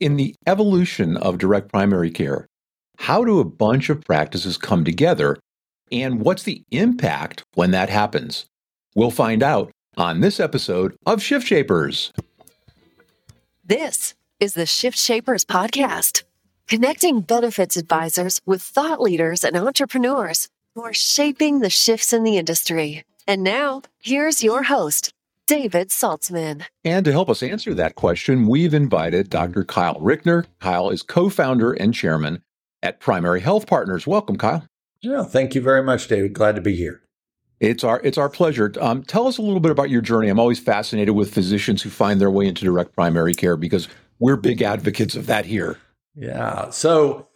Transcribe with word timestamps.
In 0.00 0.16
the 0.16 0.34
evolution 0.46 1.18
of 1.18 1.36
direct 1.36 1.68
primary 1.68 2.10
care, 2.10 2.46
how 2.96 3.22
do 3.22 3.38
a 3.38 3.44
bunch 3.44 3.90
of 3.90 4.00
practices 4.00 4.56
come 4.56 4.82
together 4.82 5.38
and 5.92 6.22
what's 6.22 6.44
the 6.44 6.62
impact 6.70 7.42
when 7.54 7.72
that 7.72 7.90
happens? 7.90 8.46
We'll 8.94 9.10
find 9.10 9.42
out 9.42 9.70
on 9.98 10.20
this 10.20 10.40
episode 10.40 10.96
of 11.04 11.22
Shift 11.22 11.46
Shapers. 11.46 12.12
This 13.62 14.14
is 14.38 14.54
the 14.54 14.64
Shift 14.64 14.96
Shapers 14.96 15.44
podcast, 15.44 16.22
connecting 16.66 17.20
benefits 17.20 17.76
advisors 17.76 18.40
with 18.46 18.62
thought 18.62 19.02
leaders 19.02 19.44
and 19.44 19.54
entrepreneurs 19.54 20.48
who 20.74 20.82
are 20.82 20.94
shaping 20.94 21.58
the 21.58 21.68
shifts 21.68 22.14
in 22.14 22.22
the 22.22 22.38
industry. 22.38 23.04
And 23.26 23.42
now, 23.42 23.82
here's 23.98 24.42
your 24.42 24.62
host, 24.62 25.12
David 25.50 25.88
Saltzman. 25.88 26.64
And 26.84 27.04
to 27.04 27.10
help 27.10 27.28
us 27.28 27.42
answer 27.42 27.74
that 27.74 27.96
question, 27.96 28.46
we've 28.46 28.72
invited 28.72 29.28
Dr. 29.30 29.64
Kyle 29.64 29.96
Rickner. 29.96 30.46
Kyle 30.60 30.90
is 30.90 31.02
co 31.02 31.28
founder 31.28 31.72
and 31.72 31.92
chairman 31.92 32.44
at 32.84 33.00
Primary 33.00 33.40
Health 33.40 33.66
Partners. 33.66 34.06
Welcome, 34.06 34.36
Kyle. 34.36 34.64
Yeah, 35.02 35.24
thank 35.24 35.56
you 35.56 35.60
very 35.60 35.82
much, 35.82 36.06
David. 36.06 36.34
Glad 36.34 36.54
to 36.54 36.60
be 36.60 36.76
here. 36.76 37.02
It's 37.58 37.82
our 37.82 38.00
it's 38.04 38.16
our 38.16 38.28
pleasure. 38.28 38.72
Um, 38.80 39.02
tell 39.02 39.26
us 39.26 39.38
a 39.38 39.42
little 39.42 39.58
bit 39.58 39.72
about 39.72 39.90
your 39.90 40.02
journey. 40.02 40.28
I'm 40.28 40.38
always 40.38 40.60
fascinated 40.60 41.16
with 41.16 41.34
physicians 41.34 41.82
who 41.82 41.90
find 41.90 42.20
their 42.20 42.30
way 42.30 42.46
into 42.46 42.64
direct 42.64 42.94
primary 42.94 43.34
care 43.34 43.56
because 43.56 43.88
we're 44.20 44.36
big 44.36 44.62
advocates 44.62 45.16
of 45.16 45.26
that 45.26 45.46
here. 45.46 45.78
Yeah. 46.14 46.70
So 46.70 47.26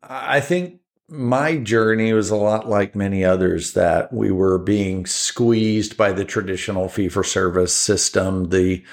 I 0.00 0.38
think 0.38 0.78
my 1.08 1.56
journey 1.56 2.12
was 2.12 2.30
a 2.30 2.36
lot 2.36 2.68
like 2.68 2.96
many 2.96 3.24
others 3.24 3.72
that 3.72 4.12
we 4.12 4.30
were 4.30 4.58
being 4.58 5.06
squeezed 5.06 5.96
by 5.96 6.12
the 6.12 6.24
traditional 6.24 6.88
fee 6.88 7.08
for 7.08 7.22
service 7.22 7.74
system. 7.74 8.50
The 8.50 8.84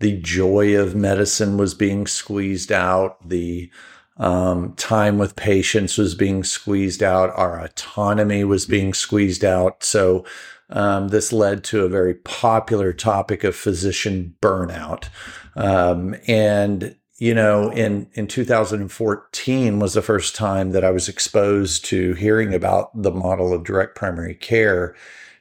the 0.00 0.20
joy 0.20 0.76
of 0.76 0.94
medicine 0.94 1.56
was 1.56 1.72
being 1.72 2.06
squeezed 2.06 2.72
out. 2.72 3.26
The 3.26 3.70
um, 4.16 4.74
time 4.74 5.18
with 5.18 5.36
patients 5.36 5.96
was 5.96 6.14
being 6.14 6.44
squeezed 6.44 7.02
out. 7.02 7.30
Our 7.36 7.60
autonomy 7.60 8.44
was 8.44 8.66
being 8.66 8.92
squeezed 8.92 9.44
out. 9.44 9.82
So 9.82 10.24
um, 10.70 11.08
this 11.08 11.32
led 11.32 11.64
to 11.64 11.84
a 11.84 11.88
very 11.88 12.14
popular 12.14 12.92
topic 12.92 13.44
of 13.44 13.56
physician 13.56 14.34
burnout. 14.40 15.08
Um, 15.56 16.16
and 16.26 16.96
you 17.24 17.34
know, 17.34 17.70
in 17.70 18.08
in 18.14 18.26
2014 18.26 19.78
was 19.80 19.94
the 19.94 20.02
first 20.02 20.36
time 20.36 20.72
that 20.72 20.84
I 20.84 20.90
was 20.90 21.08
exposed 21.08 21.84
to 21.86 22.14
hearing 22.14 22.54
about 22.54 22.90
the 23.02 23.12
model 23.12 23.52
of 23.54 23.64
direct 23.64 23.96
primary 23.96 24.34
care. 24.34 24.94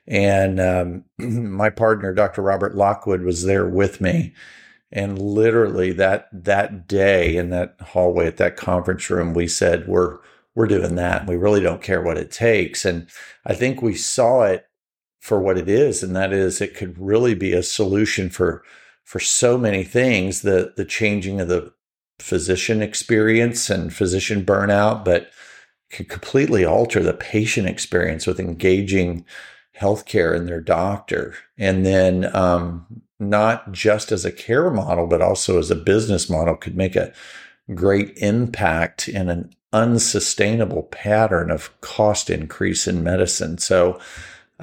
And 0.08 0.60
um, 0.60 1.06
my 1.18 1.70
partner, 1.70 2.14
Dr. 2.14 2.42
Robert 2.42 2.76
Lockwood, 2.76 3.24
was 3.24 3.44
there 3.44 3.68
with 3.68 4.02
me 4.02 4.34
and 4.94 5.20
literally 5.20 5.92
that 5.94 6.30
that 6.32 6.88
day 6.88 7.36
in 7.36 7.50
that 7.50 7.76
hallway 7.82 8.28
at 8.28 8.38
that 8.38 8.58
conference 8.58 9.10
room, 9.10 9.34
we 9.34 9.48
said, 9.48 9.88
we're 9.88 10.20
we're 10.56 10.68
doing 10.68 10.96
that. 10.96 11.28
We 11.28 11.36
really 11.36 11.62
don't 11.62 11.82
care 11.82 12.02
what 12.02 12.18
it 12.18 12.32
takes. 12.32 12.86
And 12.86 13.10
I 13.46 13.56
think 13.56 13.82
we 13.82 13.96
saw 13.96 14.44
it 14.44 14.68
for 15.20 15.42
what 15.42 15.58
it 15.58 15.68
is, 15.68 16.04
and 16.04 16.16
that 16.16 16.32
is 16.32 16.62
it 16.62 16.76
could 16.76 16.98
really 17.00 17.34
be 17.34 17.54
a 17.54 17.64
solution 17.64 18.30
for 18.30 18.64
for 19.04 19.20
so 19.20 19.58
many 19.58 19.84
things, 19.84 20.42
the 20.42 20.74
the 20.76 20.86
changing 20.86 21.42
of 21.42 21.48
the 21.48 21.74
physician 22.20 22.82
experience 22.82 23.70
and 23.70 23.94
physician 23.94 24.46
burnout, 24.46 25.04
but 25.04 25.30
could 25.92 26.10
completely 26.10 26.66
alter 26.66 27.04
the 27.04 27.14
patient 27.14 27.68
experience 27.68 28.26
with 28.26 28.40
engaging 28.40 29.26
healthcare 29.80 30.36
and 30.36 30.48
their 30.48 30.62
doctor. 30.62 31.36
And 31.58 31.86
then 31.86 32.36
um, 32.36 32.86
not 33.20 33.72
just 33.72 34.12
as 34.12 34.26
a 34.26 34.32
care 34.32 34.70
model, 34.72 35.08
but 35.08 35.22
also 35.22 35.60
as 35.60 35.72
a 35.72 35.76
business 35.76 36.30
model, 36.30 36.56
could 36.56 36.76
make 36.76 36.96
a 36.96 37.14
great 37.74 38.14
impact 38.18 39.08
in 39.08 39.30
an 39.30 39.54
unsustainable 39.72 40.84
pattern 40.84 41.50
of 41.50 41.80
cost 41.82 42.30
increase 42.30 42.88
in 42.88 43.04
medicine. 43.04 43.58
So 43.58 44.00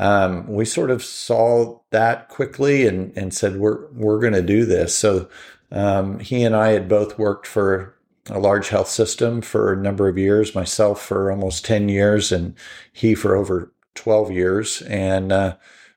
um, 0.01 0.47
we 0.49 0.65
sort 0.65 0.91
of 0.91 1.05
saw 1.05 1.79
that 1.91 2.29
quickly 2.31 2.87
and, 2.87 3.13
and 3.17 3.35
said 3.35 3.57
we're 3.57 3.87
we're 3.93 4.19
going 4.19 4.33
to 4.33 4.43
do 4.43 4.65
this. 4.65 4.97
So 4.97 5.29
um, 5.71 6.19
he 6.21 6.43
and 6.43 6.57
I 6.57 6.71
had 6.71 6.89
both 6.89 7.19
worked 7.19 7.47
for 7.47 7.95
a 8.31 8.39
large 8.39 8.71
health 8.71 8.89
system 8.89 9.43
for 9.43 9.73
a 9.73 9.77
number 9.77 10.09
of 10.09 10.17
years. 10.17 10.55
Myself 10.55 11.03
for 11.03 11.31
almost 11.31 11.67
ten 11.67 11.91
years, 11.91 12.33
and 12.33 12.55
he 12.95 13.15
for 13.15 13.37
over 13.37 13.75
twelve 13.95 14.33
years. 14.33 14.81
And 14.83 15.33
uh, 15.33 15.57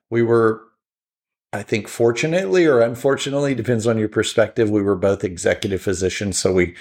we 0.09 0.22
were 0.22 0.62
I 1.53 1.63
think 1.63 1.88
fortunately 1.88 2.66
or 2.66 2.81
unfortunately, 2.81 3.56
depends 3.56 3.88
on 3.88 3.97
your 3.97 4.09
perspective. 4.09 4.69
We 4.69 4.81
were 4.81 4.97
both 4.97 5.24
executive 5.24 5.81
physicians, 5.81 6.38
so 6.38 6.52
we 6.52 6.75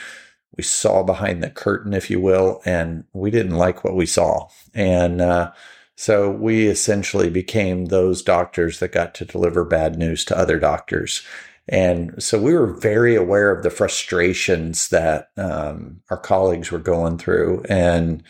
we 0.57 0.65
saw 0.65 1.05
behind 1.05 1.41
the 1.41 1.51
curtain, 1.51 1.95
if 1.95 2.11
you 2.11 2.21
will, 2.21 2.61
and 2.65 3.05
we 3.13 3.31
didn't 3.31 3.57
like 3.57 3.85
what 3.85 3.95
we 3.95 4.07
saw. 4.07 4.49
And 4.75 5.21
uh, 5.21 5.53
so 6.03 6.29
we 6.29 6.67
essentially 6.67 7.31
became 7.31 7.85
those 7.85 8.23
doctors 8.23 8.81
that 8.81 8.91
got 8.91 9.15
to 9.15 9.25
deliver 9.25 9.65
bad 9.65 9.97
news 9.97 10.25
to 10.25 10.37
other 10.37 10.59
doctors. 10.59 11.23
And 11.69 12.21
so 12.21 12.43
we 12.43 12.55
were 12.55 12.67
very 12.67 13.15
aware 13.15 13.57
of 13.57 13.63
the 13.63 13.71
frustrations 13.71 14.89
that 14.89 15.29
um, 15.37 16.01
our 16.11 16.17
colleagues 16.17 16.73
were 16.73 16.81
going 16.81 17.19
through 17.19 17.63
and 17.69 18.25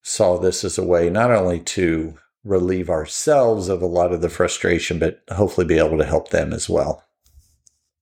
saw 0.00 0.38
this 0.38 0.62
as 0.62 0.78
a 0.78 0.84
way 0.84 1.10
not 1.10 1.32
only 1.32 1.58
to 1.58 2.14
relieve 2.44 2.88
ourselves 2.88 3.68
of 3.68 3.82
a 3.82 3.86
lot 3.86 4.12
of 4.12 4.20
the 4.20 4.30
frustration, 4.30 5.00
but 5.00 5.20
hopefully 5.32 5.66
be 5.66 5.76
able 5.76 5.98
to 5.98 6.06
help 6.06 6.30
them 6.30 6.52
as 6.52 6.68
well. 6.68 7.02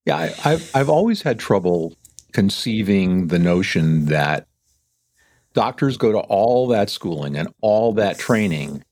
Yeah, 0.04 0.19
I, 0.19 0.27
have 0.27 0.71
I've 0.75 0.91
always 0.91 1.22
had 1.22 1.38
trouble 1.38 1.94
conceiving 2.33 3.28
the 3.28 3.38
notion 3.38 4.04
that 4.06 4.47
doctors 5.54 5.97
go 5.97 6.12
to 6.12 6.19
all 6.19 6.66
that 6.66 6.91
schooling 6.91 7.34
and 7.34 7.48
all 7.62 7.94
that 7.94 8.19
training 8.19 8.84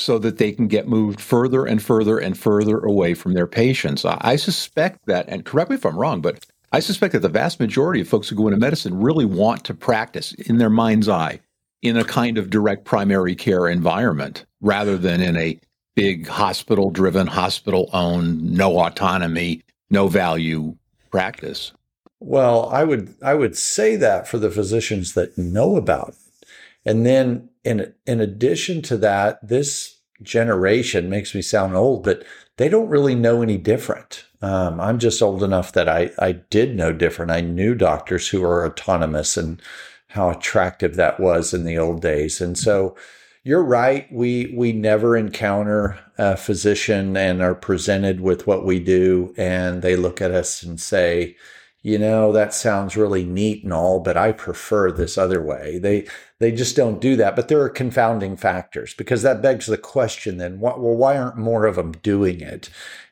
so 0.00 0.18
that 0.18 0.38
they 0.38 0.52
can 0.52 0.66
get 0.66 0.88
moved 0.88 1.20
further 1.20 1.64
and 1.64 1.82
further 1.82 2.18
and 2.18 2.36
further 2.38 2.78
away 2.78 3.14
from 3.14 3.34
their 3.34 3.46
patients. 3.46 4.04
I 4.04 4.36
suspect 4.36 5.06
that, 5.06 5.26
and 5.28 5.44
correct 5.44 5.70
me 5.70 5.76
if 5.76 5.86
I'm 5.86 5.98
wrong, 5.98 6.20
but 6.20 6.44
I 6.72 6.80
suspect 6.80 7.12
that 7.12 7.20
the 7.20 7.28
vast 7.28 7.60
majority 7.60 8.00
of 8.00 8.08
folks 8.08 8.28
who 8.28 8.36
go 8.36 8.46
into 8.46 8.58
medicine 8.58 9.00
really 9.00 9.24
want 9.24 9.64
to 9.64 9.74
practice 9.74 10.32
in 10.32 10.58
their 10.58 10.70
mind's 10.70 11.08
eye 11.08 11.40
in 11.82 11.96
a 11.96 12.04
kind 12.04 12.38
of 12.38 12.50
direct 12.50 12.84
primary 12.84 13.34
care 13.34 13.66
environment 13.66 14.44
rather 14.60 14.96
than 14.96 15.20
in 15.20 15.36
a 15.36 15.58
big 15.96 16.26
hospital 16.26 16.90
driven, 16.90 17.26
hospital 17.26 17.90
owned, 17.92 18.42
no 18.42 18.78
autonomy, 18.78 19.62
no 19.90 20.08
value 20.08 20.76
practice. 21.10 21.72
Well, 22.20 22.68
I 22.68 22.84
would 22.84 23.14
I 23.22 23.34
would 23.34 23.56
say 23.56 23.96
that 23.96 24.28
for 24.28 24.38
the 24.38 24.50
physicians 24.50 25.14
that 25.14 25.36
know 25.36 25.76
about 25.76 26.10
it. 26.10 26.14
And 26.84 27.04
then 27.04 27.49
in 27.64 27.92
in 28.06 28.20
addition 28.20 28.82
to 28.82 28.96
that, 28.98 29.46
this 29.46 29.98
generation 30.22 31.08
makes 31.08 31.34
me 31.34 31.42
sound 31.42 31.74
old, 31.74 32.04
but 32.04 32.24
they 32.56 32.68
don't 32.68 32.88
really 32.88 33.14
know 33.14 33.42
any 33.42 33.56
different. 33.56 34.24
Um, 34.42 34.80
I'm 34.80 34.98
just 34.98 35.22
old 35.22 35.42
enough 35.42 35.72
that 35.72 35.88
I 35.88 36.10
I 36.18 36.32
did 36.32 36.76
know 36.76 36.92
different. 36.92 37.30
I 37.30 37.40
knew 37.40 37.74
doctors 37.74 38.28
who 38.28 38.44
are 38.44 38.66
autonomous 38.66 39.36
and 39.36 39.60
how 40.08 40.30
attractive 40.30 40.96
that 40.96 41.20
was 41.20 41.54
in 41.54 41.64
the 41.64 41.78
old 41.78 42.02
days. 42.02 42.40
And 42.40 42.58
so 42.58 42.96
you're 43.44 43.64
right. 43.64 44.06
We 44.12 44.52
we 44.56 44.72
never 44.72 45.16
encounter 45.16 45.98
a 46.18 46.36
physician 46.36 47.16
and 47.16 47.40
are 47.40 47.54
presented 47.54 48.20
with 48.20 48.46
what 48.46 48.66
we 48.66 48.78
do, 48.80 49.34
and 49.36 49.82
they 49.82 49.96
look 49.96 50.20
at 50.20 50.30
us 50.30 50.62
and 50.62 50.80
say, 50.80 51.36
you 51.82 51.98
know, 51.98 52.30
that 52.32 52.52
sounds 52.52 52.96
really 52.96 53.24
neat 53.24 53.64
and 53.64 53.72
all, 53.72 54.00
but 54.00 54.16
I 54.16 54.32
prefer 54.32 54.92
this 54.92 55.16
other 55.16 55.42
way. 55.42 55.78
They 55.78 56.06
they 56.38 56.52
just 56.52 56.76
don't 56.76 57.00
do 57.00 57.16
that. 57.16 57.36
But 57.36 57.48
there 57.48 57.60
are 57.60 57.70
confounding 57.70 58.36
factors 58.36 58.94
because 58.94 59.22
that 59.22 59.42
begs 59.42 59.66
the 59.66 59.78
question 59.78 60.36
then, 60.36 60.60
well, 60.60 60.78
why 60.78 61.16
aren't 61.16 61.36
more 61.36 61.66
of 61.66 61.76
them 61.76 61.92
doing 61.92 62.40
it? 62.40 62.68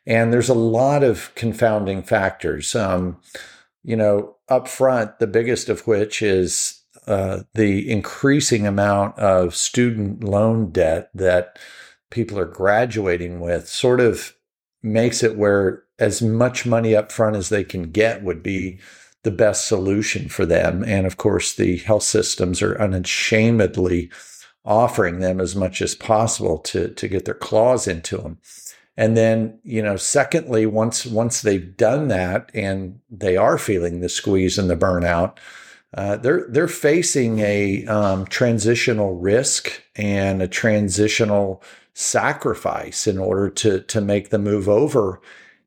And 0.06 0.32
there's 0.32 0.48
a 0.48 0.54
lot 0.54 1.02
of 1.02 1.34
confounding 1.34 2.02
factors. 2.02 2.74
Um, 2.74 3.18
you 3.82 3.96
know, 3.96 4.36
up 4.48 4.68
front, 4.68 5.18
the 5.18 5.26
biggest 5.26 5.68
of 5.68 5.86
which 5.86 6.20
is 6.20 6.82
uh, 7.06 7.40
the 7.54 7.90
increasing 7.90 8.66
amount 8.66 9.18
of 9.18 9.54
student 9.54 10.24
loan 10.24 10.70
debt 10.70 11.10
that 11.14 11.58
people 12.10 12.38
are 12.38 12.44
graduating 12.44 13.40
with 13.40 13.66
sort 13.66 14.00
of 14.00 14.34
makes 14.82 15.22
it 15.22 15.36
where 15.36 15.82
as 15.98 16.22
much 16.22 16.66
money 16.66 16.94
up 16.94 17.10
front 17.10 17.36
as 17.36 17.48
they 17.48 17.64
can 17.64 17.90
get 17.90 18.22
would 18.22 18.42
be 18.42 18.78
the 19.24 19.30
best 19.30 19.66
solution 19.66 20.28
for 20.28 20.46
them. 20.46 20.84
And 20.84 21.06
of 21.06 21.16
course, 21.16 21.54
the 21.54 21.78
health 21.78 22.04
systems 22.04 22.62
are 22.62 22.80
unashamedly 22.80 24.10
offering 24.64 25.18
them 25.18 25.40
as 25.40 25.56
much 25.56 25.82
as 25.82 25.94
possible 25.94 26.58
to, 26.58 26.88
to 26.94 27.08
get 27.08 27.24
their 27.24 27.34
claws 27.34 27.88
into 27.88 28.16
them. 28.18 28.38
And 28.96 29.16
then, 29.16 29.58
you 29.62 29.80
know, 29.80 29.96
secondly, 29.96 30.66
once 30.66 31.06
once 31.06 31.42
they've 31.42 31.76
done 31.76 32.08
that 32.08 32.50
and 32.52 32.98
they 33.08 33.36
are 33.36 33.56
feeling 33.56 34.00
the 34.00 34.08
squeeze 34.08 34.58
and 34.58 34.68
the 34.68 34.76
burnout, 34.76 35.38
uh, 35.94 36.16
they're 36.16 36.46
they're 36.48 36.68
facing 36.68 37.38
a 37.38 37.86
um, 37.86 38.26
transitional 38.26 39.14
risk 39.14 39.82
and 39.94 40.42
a 40.42 40.48
transitional 40.48 41.62
sacrifice 41.98 43.08
in 43.08 43.18
order 43.18 43.50
to 43.50 43.80
to 43.80 44.00
make 44.00 44.30
the 44.30 44.38
move 44.38 44.68
over. 44.68 45.20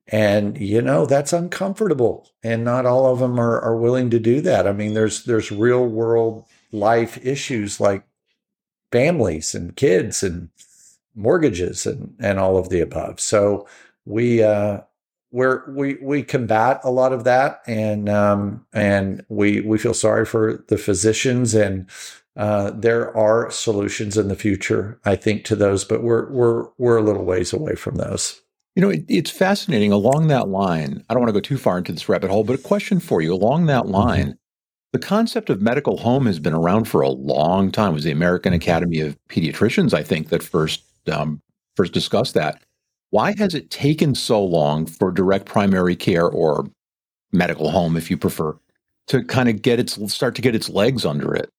And 0.08 0.58
you 0.58 0.82
know 0.82 1.06
that's 1.06 1.34
uncomfortable, 1.34 2.30
and 2.44 2.64
not 2.64 2.86
all 2.86 3.06
of 3.12 3.20
them 3.20 3.40
are, 3.40 3.60
are 3.62 3.78
willing 3.78 4.10
to 4.12 4.20
do 4.20 4.42
that. 4.42 4.68
I 4.68 4.72
mean, 4.72 4.94
there's 4.94 5.26
there's 5.26 5.52
real 5.52 5.86
world 5.86 6.46
life 6.72 7.24
issues 7.26 7.80
like 7.80 8.04
families 8.92 9.54
and 9.54 9.76
kids 9.76 10.24
and 10.24 10.50
mortgages 11.16 11.86
and 11.86 12.16
and 12.20 12.40
all 12.40 12.58
of 12.58 12.70
the 12.70 12.82
above. 12.82 13.20
So 13.20 13.68
we 14.06 14.42
uh, 14.44 14.82
we're, 15.32 15.70
we 15.72 15.96
we 16.02 16.24
combat 16.24 16.82
a 16.84 16.92
lot 16.92 17.14
of 17.14 17.24
that, 17.26 17.62
and 17.68 18.10
um, 18.10 18.66
and 18.74 19.26
we 19.30 19.62
we 19.62 19.78
feel 19.78 19.94
sorry 19.94 20.26
for 20.26 20.64
the 20.68 20.78
physicians, 20.78 21.54
and 21.54 21.90
uh, 22.42 22.72
there 22.72 23.16
are 23.16 23.52
solutions 23.52 24.18
in 24.18 24.28
the 24.28 24.36
future, 24.36 25.00
I 25.06 25.16
think, 25.16 25.46
to 25.46 25.56
those, 25.56 25.86
but 25.86 26.02
we're 26.02 26.28
we're 26.32 26.70
we're 26.80 26.98
a 26.98 27.04
little 27.04 27.24
ways 27.24 27.54
away 27.54 27.76
from 27.76 27.98
those. 27.98 28.42
You 28.76 28.82
know, 28.82 28.90
it, 28.90 29.06
it's 29.08 29.30
fascinating. 29.30 29.92
Along 29.92 30.26
that 30.30 30.48
line, 30.48 31.06
I 31.08 31.14
don't 31.14 31.22
want 31.22 31.30
to 31.30 31.40
go 31.40 31.40
too 31.40 31.60
far 31.60 31.78
into 31.78 31.92
this 31.92 32.10
rabbit 32.10 32.32
hole, 32.32 32.44
but 32.44 32.58
a 32.58 32.64
question 32.64 33.00
for 33.00 33.22
you. 33.22 33.32
Along 33.32 33.68
that 33.68 33.84
mm-hmm. 33.84 33.94
line, 33.94 34.26
mm-hmm. 34.26 34.92
the 34.92 34.98
concept 34.98 35.52
of 35.52 35.62
medical 35.62 35.98
home 35.98 36.26
has 36.26 36.40
been 36.40 36.56
around 36.56 36.86
for 36.86 37.02
a 37.02 37.10
long 37.10 37.72
time. 37.72 37.92
It 37.92 37.96
was 37.96 38.06
the 38.06 38.12
American 38.12 38.54
Academy 38.54 39.02
of 39.02 39.16
Pediatricians, 39.30 39.94
I 39.94 40.02
think, 40.02 40.30
that 40.30 40.42
first 40.42 40.82
um, 41.12 41.44
first 41.76 41.94
discussed 41.94 42.34
that. 42.34 42.64
Why 43.12 43.36
has 43.38 43.54
it 43.54 43.70
taken 43.70 44.16
so 44.16 44.44
long 44.44 44.88
for 44.88 45.12
direct 45.12 45.46
primary 45.46 45.96
care 45.96 46.28
or 46.28 46.66
medical 47.32 47.70
home, 47.70 47.98
if 47.98 48.10
you 48.10 48.18
prefer, 48.18 48.58
to 49.10 49.24
kind 49.26 49.48
of 49.48 49.62
get 49.62 49.80
its 49.80 50.00
start 50.12 50.34
to 50.34 50.42
get 50.42 50.56
its 50.56 50.70
legs 50.70 51.06
under 51.06 51.36
it? 51.36 51.52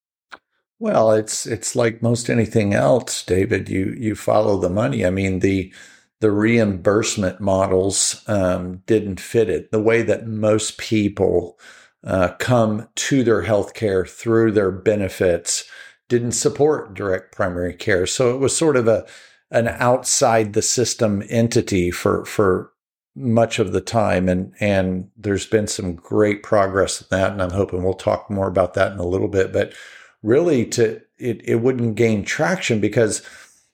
Well, 0.82 1.12
it's 1.12 1.46
it's 1.46 1.76
like 1.76 2.02
most 2.02 2.28
anything 2.28 2.74
else, 2.74 3.22
David. 3.24 3.68
You 3.68 3.94
you 3.96 4.16
follow 4.16 4.58
the 4.58 4.68
money. 4.68 5.06
I 5.06 5.10
mean 5.10 5.38
the 5.38 5.72
the 6.20 6.32
reimbursement 6.32 7.40
models 7.40 8.20
um, 8.26 8.78
didn't 8.86 9.20
fit 9.20 9.48
it. 9.48 9.70
The 9.70 9.80
way 9.80 10.02
that 10.02 10.26
most 10.26 10.78
people 10.78 11.56
uh, 12.04 12.30
come 12.40 12.88
to 12.96 13.22
their 13.22 13.42
health 13.42 13.74
care 13.74 14.04
through 14.04 14.50
their 14.52 14.72
benefits 14.72 15.64
didn't 16.08 16.32
support 16.32 16.94
direct 16.94 17.32
primary 17.32 17.74
care. 17.74 18.04
So 18.04 18.34
it 18.34 18.38
was 18.38 18.56
sort 18.56 18.76
of 18.76 18.88
a 18.88 19.06
an 19.52 19.68
outside 19.68 20.52
the 20.52 20.62
system 20.62 21.22
entity 21.28 21.92
for 21.92 22.24
for 22.24 22.72
much 23.14 23.60
of 23.60 23.72
the 23.72 23.80
time 23.80 24.28
and 24.28 24.52
and 24.58 25.10
there's 25.16 25.46
been 25.46 25.68
some 25.68 25.94
great 25.94 26.42
progress 26.42 27.00
in 27.02 27.06
that 27.10 27.30
and 27.32 27.40
I'm 27.42 27.50
hoping 27.52 27.84
we'll 27.84 27.94
talk 27.94 28.28
more 28.30 28.48
about 28.48 28.74
that 28.74 28.90
in 28.92 28.98
a 28.98 29.06
little 29.06 29.28
bit 29.28 29.52
but 29.52 29.74
really 30.22 30.64
to 30.66 31.00
it 31.18 31.40
it 31.44 31.56
wouldn't 31.56 31.96
gain 31.96 32.24
traction 32.24 32.80
because 32.80 33.22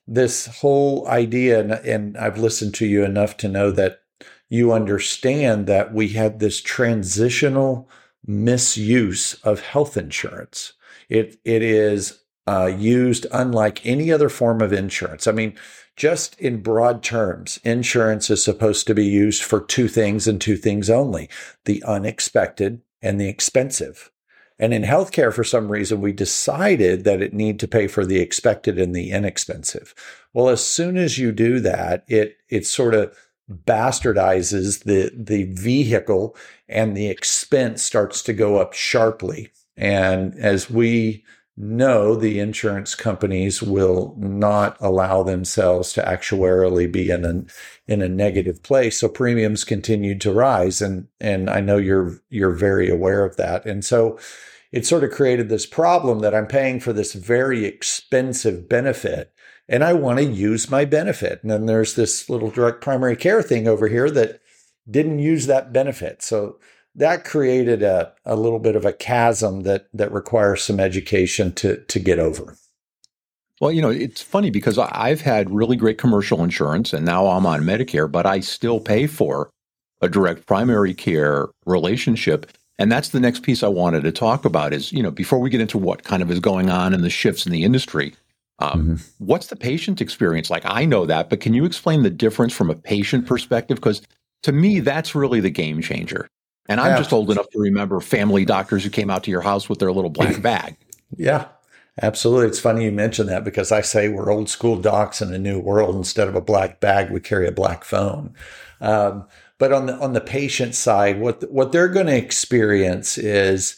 this 0.07 0.47
whole 0.47 1.07
idea 1.07 1.59
and, 1.59 1.71
and 1.71 2.17
I've 2.17 2.37
listened 2.37 2.73
to 2.75 2.85
you 2.85 3.03
enough 3.03 3.37
to 3.37 3.47
know 3.47 3.71
that 3.71 4.01
you 4.49 4.71
understand 4.71 5.67
that 5.67 5.93
we 5.93 6.09
had 6.09 6.39
this 6.39 6.61
transitional 6.61 7.87
misuse 8.25 9.35
of 9.35 9.61
health 9.61 9.95
insurance 9.95 10.73
it 11.09 11.39
it 11.43 11.61
is 11.61 12.19
uh, 12.49 12.65
used 12.65 13.27
unlike 13.31 13.85
any 13.85 14.11
other 14.11 14.27
form 14.27 14.59
of 14.59 14.73
insurance. 14.73 15.27
I 15.27 15.31
mean, 15.31 15.55
just 15.95 16.39
in 16.39 16.63
broad 16.63 17.03
terms, 17.03 17.59
insurance 17.63 18.31
is 18.31 18.43
supposed 18.43 18.87
to 18.87 18.95
be 18.95 19.05
used 19.05 19.43
for 19.43 19.61
two 19.61 19.87
things 19.87 20.27
and 20.27 20.41
two 20.41 20.57
things 20.57 20.89
only 20.89 21.29
the 21.65 21.83
unexpected 21.83 22.81
and 23.03 23.21
the 23.21 23.29
expensive. 23.29 24.09
And 24.59 24.73
in 24.73 24.83
healthcare, 24.83 25.33
for 25.33 25.45
some 25.45 25.71
reason, 25.71 26.01
we 26.01 26.11
decided 26.11 27.05
that 27.05 27.21
it 27.21 27.33
need 27.33 27.59
to 27.61 27.67
pay 27.67 27.87
for 27.87 28.05
the 28.05 28.19
expected 28.19 28.77
and 28.77 28.93
the 28.93 29.11
inexpensive. 29.11 29.95
Well, 30.33 30.49
as 30.49 30.63
soon 30.63 30.97
as 30.97 31.17
you 31.17 31.31
do 31.31 31.59
that, 31.61 32.03
it 32.07 32.37
it 32.49 32.65
sort 32.65 32.93
of 32.93 33.17
bastardizes 33.49 34.83
the 34.83 35.11
the 35.15 35.45
vehicle 35.45 36.35
and 36.67 36.95
the 36.95 37.09
expense 37.09 37.81
starts 37.83 38.21
to 38.23 38.33
go 38.33 38.57
up 38.57 38.73
sharply. 38.73 39.51
And 39.77 40.35
as 40.35 40.69
we 40.69 41.23
no, 41.61 42.15
the 42.15 42.39
insurance 42.39 42.95
companies 42.95 43.61
will 43.61 44.15
not 44.17 44.77
allow 44.79 45.23
themselves 45.23 45.91
to 45.91 46.01
actuarially 46.01 46.89
be 46.89 47.09
in 47.09 47.25
a 47.25 47.43
in 47.91 48.01
a 48.01 48.07
negative 48.07 48.63
place. 48.63 49.01
So 49.01 49.09
premiums 49.09 49.65
continued 49.65 50.21
to 50.21 50.31
rise, 50.31 50.81
and 50.81 51.09
and 51.19 51.49
I 51.49 51.59
know 51.59 51.75
you're 51.75 52.17
you're 52.29 52.53
very 52.53 52.89
aware 52.89 53.25
of 53.25 53.35
that. 53.35 53.65
And 53.65 53.83
so 53.83 54.17
it 54.71 54.85
sort 54.85 55.03
of 55.03 55.11
created 55.11 55.49
this 55.49 55.65
problem 55.65 56.19
that 56.19 56.33
I'm 56.33 56.47
paying 56.47 56.79
for 56.79 56.93
this 56.93 57.11
very 57.11 57.65
expensive 57.65 58.69
benefit, 58.69 59.33
and 59.67 59.83
I 59.83 59.91
want 59.91 60.19
to 60.19 60.25
use 60.25 60.71
my 60.71 60.85
benefit. 60.85 61.39
And 61.41 61.51
then 61.51 61.65
there's 61.65 61.95
this 61.95 62.29
little 62.29 62.51
direct 62.51 62.79
primary 62.79 63.17
care 63.17 63.41
thing 63.43 63.67
over 63.67 63.89
here 63.89 64.09
that 64.11 64.39
didn't 64.89 65.19
use 65.19 65.45
that 65.47 65.73
benefit. 65.73 66.23
So 66.23 66.57
that 66.95 67.25
created 67.25 67.83
a, 67.83 68.11
a 68.25 68.35
little 68.35 68.59
bit 68.59 68.75
of 68.75 68.85
a 68.85 68.93
chasm 68.93 69.61
that 69.61 69.87
that 69.93 70.11
requires 70.11 70.63
some 70.63 70.79
education 70.79 71.53
to 71.53 71.77
to 71.85 71.99
get 71.99 72.19
over. 72.19 72.55
Well, 73.61 73.71
you 73.71 73.81
know, 73.81 73.89
it's 73.89 74.21
funny 74.21 74.51
because 74.51 74.77
I've 74.77 75.21
had 75.21 75.49
really 75.49 75.75
great 75.75 75.97
commercial 75.97 76.43
insurance 76.43 76.93
and 76.93 77.05
now 77.05 77.27
I'm 77.27 77.45
on 77.45 77.63
Medicare, 77.63 78.09
but 78.09 78.25
I 78.25 78.39
still 78.39 78.79
pay 78.79 79.05
for 79.05 79.49
a 80.01 80.07
direct 80.07 80.45
primary 80.45 80.93
care 80.93 81.49
relationship. 81.65 82.51
And 82.77 82.89
that's 82.89 83.09
the 83.09 83.19
next 83.19 83.43
piece 83.43 83.61
I 83.61 83.67
wanted 83.67 84.03
to 84.03 84.13
talk 84.13 84.45
about 84.45 84.73
is, 84.73 84.93
you 84.93 85.03
know, 85.03 85.11
before 85.11 85.39
we 85.39 85.49
get 85.49 85.59
into 85.59 85.77
what 85.77 86.03
kind 86.03 86.23
of 86.23 86.31
is 86.31 86.39
going 86.39 86.69
on 86.69 86.93
and 86.93 87.03
the 87.03 87.09
shifts 87.09 87.45
in 87.45 87.51
the 87.51 87.63
industry, 87.63 88.15
um, 88.59 88.81
mm-hmm. 88.81 89.25
what's 89.25 89.47
the 89.47 89.57
patient 89.57 89.99
experience 89.99 90.49
like? 90.49 90.63
I 90.65 90.85
know 90.85 91.05
that, 91.05 91.29
but 91.29 91.41
can 91.41 91.53
you 91.53 91.65
explain 91.65 92.03
the 92.03 92.09
difference 92.09 92.53
from 92.53 92.69
a 92.69 92.75
patient 92.75 93.27
perspective? 93.27 93.75
Because 93.75 94.01
to 94.43 94.53
me, 94.53 94.79
that's 94.79 95.15
really 95.15 95.41
the 95.41 95.49
game 95.49 95.81
changer. 95.81 96.29
And 96.69 96.79
I'm 96.79 96.91
yeah. 96.91 96.97
just 96.97 97.11
old 97.11 97.31
enough 97.31 97.49
to 97.49 97.59
remember 97.59 97.99
family 97.99 98.45
doctors 98.45 98.83
who 98.83 98.91
came 98.91 99.09
out 99.09 99.23
to 99.23 99.31
your 99.31 99.41
house 99.41 99.67
with 99.67 99.79
their 99.79 99.91
little 99.91 100.11
black 100.11 100.41
bag. 100.41 100.77
yeah, 101.17 101.47
absolutely. 102.01 102.47
It's 102.47 102.59
funny 102.59 102.85
you 102.85 102.91
mention 102.91 103.25
that 103.27 103.43
because 103.43 103.71
I 103.71 103.81
say 103.81 104.07
we're 104.07 104.31
old 104.31 104.49
school 104.49 104.77
docs 104.77 105.21
in 105.21 105.33
a 105.33 105.39
new 105.39 105.59
world. 105.59 105.95
Instead 105.95 106.27
of 106.27 106.35
a 106.35 106.41
black 106.41 106.79
bag, 106.79 107.09
we 107.09 107.19
carry 107.19 107.47
a 107.47 107.51
black 107.51 107.83
phone. 107.83 108.35
Um, 108.81 109.25
but 109.57 109.73
on 109.73 109.87
the 109.87 109.95
on 109.95 110.13
the 110.13 110.21
patient 110.21 110.75
side, 110.75 111.19
what 111.19 111.51
what 111.51 111.71
they're 111.71 111.89
going 111.89 112.05
to 112.05 112.15
experience 112.15 113.17
is 113.17 113.75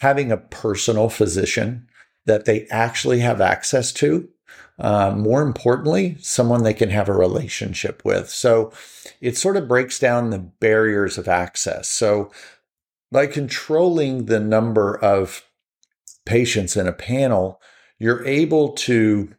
having 0.00 0.30
a 0.30 0.36
personal 0.36 1.08
physician 1.08 1.88
that 2.26 2.44
they 2.44 2.66
actually 2.70 3.18
have 3.18 3.40
access 3.40 3.92
to 3.92 4.28
uh, 4.78 5.12
more 5.16 5.42
importantly, 5.42 6.16
someone 6.20 6.62
they 6.62 6.74
can 6.74 6.90
have 6.90 7.08
a 7.08 7.14
relationship 7.14 8.02
with. 8.04 8.30
So 8.30 8.72
it 9.20 9.36
sort 9.36 9.56
of 9.56 9.68
breaks 9.68 9.98
down 9.98 10.30
the 10.30 10.38
barriers 10.38 11.18
of 11.18 11.26
access. 11.26 11.88
So 11.88 12.30
by 13.10 13.26
controlling 13.26 14.26
the 14.26 14.40
number 14.40 14.96
of 14.96 15.44
patients 16.26 16.76
in 16.76 16.86
a 16.86 16.92
panel, 16.92 17.60
you're 17.98 18.24
able 18.26 18.72
to 18.72 19.34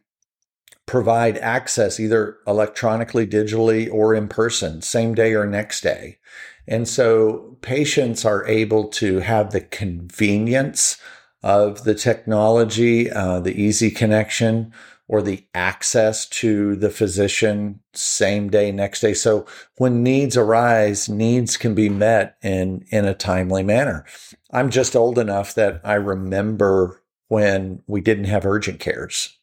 provide 0.86 1.38
access 1.38 2.00
either 2.00 2.36
electronically, 2.46 3.26
digitally, 3.26 3.90
or 3.90 4.12
in 4.12 4.28
person, 4.28 4.82
same 4.82 5.14
day 5.14 5.32
or 5.34 5.46
next 5.46 5.82
day. 5.82 6.18
And 6.66 6.86
so 6.86 7.56
patients 7.62 8.24
are 8.24 8.46
able 8.46 8.88
to 8.88 9.20
have 9.20 9.52
the 9.52 9.60
convenience 9.60 10.98
of 11.42 11.84
the 11.84 11.94
technology, 11.94 13.10
uh, 13.10 13.40
the 13.40 13.54
easy 13.54 13.90
connection 13.90 14.72
or 15.10 15.20
the 15.20 15.44
access 15.56 16.24
to 16.24 16.76
the 16.76 16.88
physician 16.88 17.80
same 17.94 18.48
day, 18.48 18.70
next 18.70 19.00
day. 19.00 19.12
So 19.12 19.44
when 19.76 20.04
needs 20.04 20.36
arise, 20.36 21.08
needs 21.08 21.56
can 21.56 21.74
be 21.74 21.88
met 21.88 22.36
in, 22.44 22.84
in 22.90 23.04
a 23.04 23.12
timely 23.12 23.64
manner. 23.64 24.06
I'm 24.52 24.70
just 24.70 24.94
old 24.94 25.18
enough 25.18 25.52
that 25.56 25.80
I 25.82 25.94
remember 25.94 27.02
when 27.26 27.82
we 27.88 28.00
didn't 28.00 28.26
have 28.26 28.46
urgent 28.46 28.78
cares, 28.78 29.36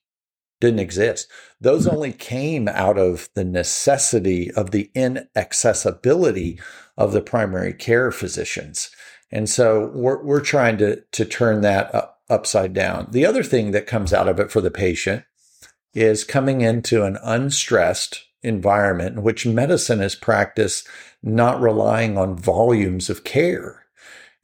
didn't 0.62 0.80
exist. 0.80 1.30
Those 1.60 1.86
mm-hmm. 1.86 1.96
only 1.98 2.14
came 2.14 2.70
out 2.70 2.98
of 2.98 3.28
the 3.34 3.44
necessity 3.44 4.50
of 4.52 4.72
the 4.72 4.90
inaccessibility 4.96 6.62
of 6.96 7.12
the 7.12 7.22
primary 7.22 7.74
care 7.74 8.10
physicians. 8.14 8.90
And 9.34 9.50
so 9.50 9.92
we're, 9.94 10.24
we're 10.24 10.40
trying 10.40 10.78
to, 10.78 11.02
to 11.12 11.26
turn 11.26 11.60
that 11.60 11.94
up, 11.94 12.22
upside 12.30 12.74
down. 12.74 13.08
The 13.12 13.26
other 13.26 13.44
thing 13.44 13.72
that 13.72 13.86
comes 13.86 14.14
out 14.14 14.30
of 14.30 14.40
it 14.40 14.50
for 14.50 14.62
the 14.62 14.72
patient 14.72 15.26
is 15.98 16.24
coming 16.24 16.62
into 16.62 17.04
an 17.04 17.18
unstressed 17.24 18.24
environment 18.44 19.18
in 19.18 19.24
which 19.24 19.48
medicine 19.48 20.00
is 20.00 20.13
practiced 20.13 20.88
not 21.24 21.60
relying 21.60 22.18
on 22.18 22.38
volumes 22.38 23.10
of 23.10 23.24
care. 23.24 23.84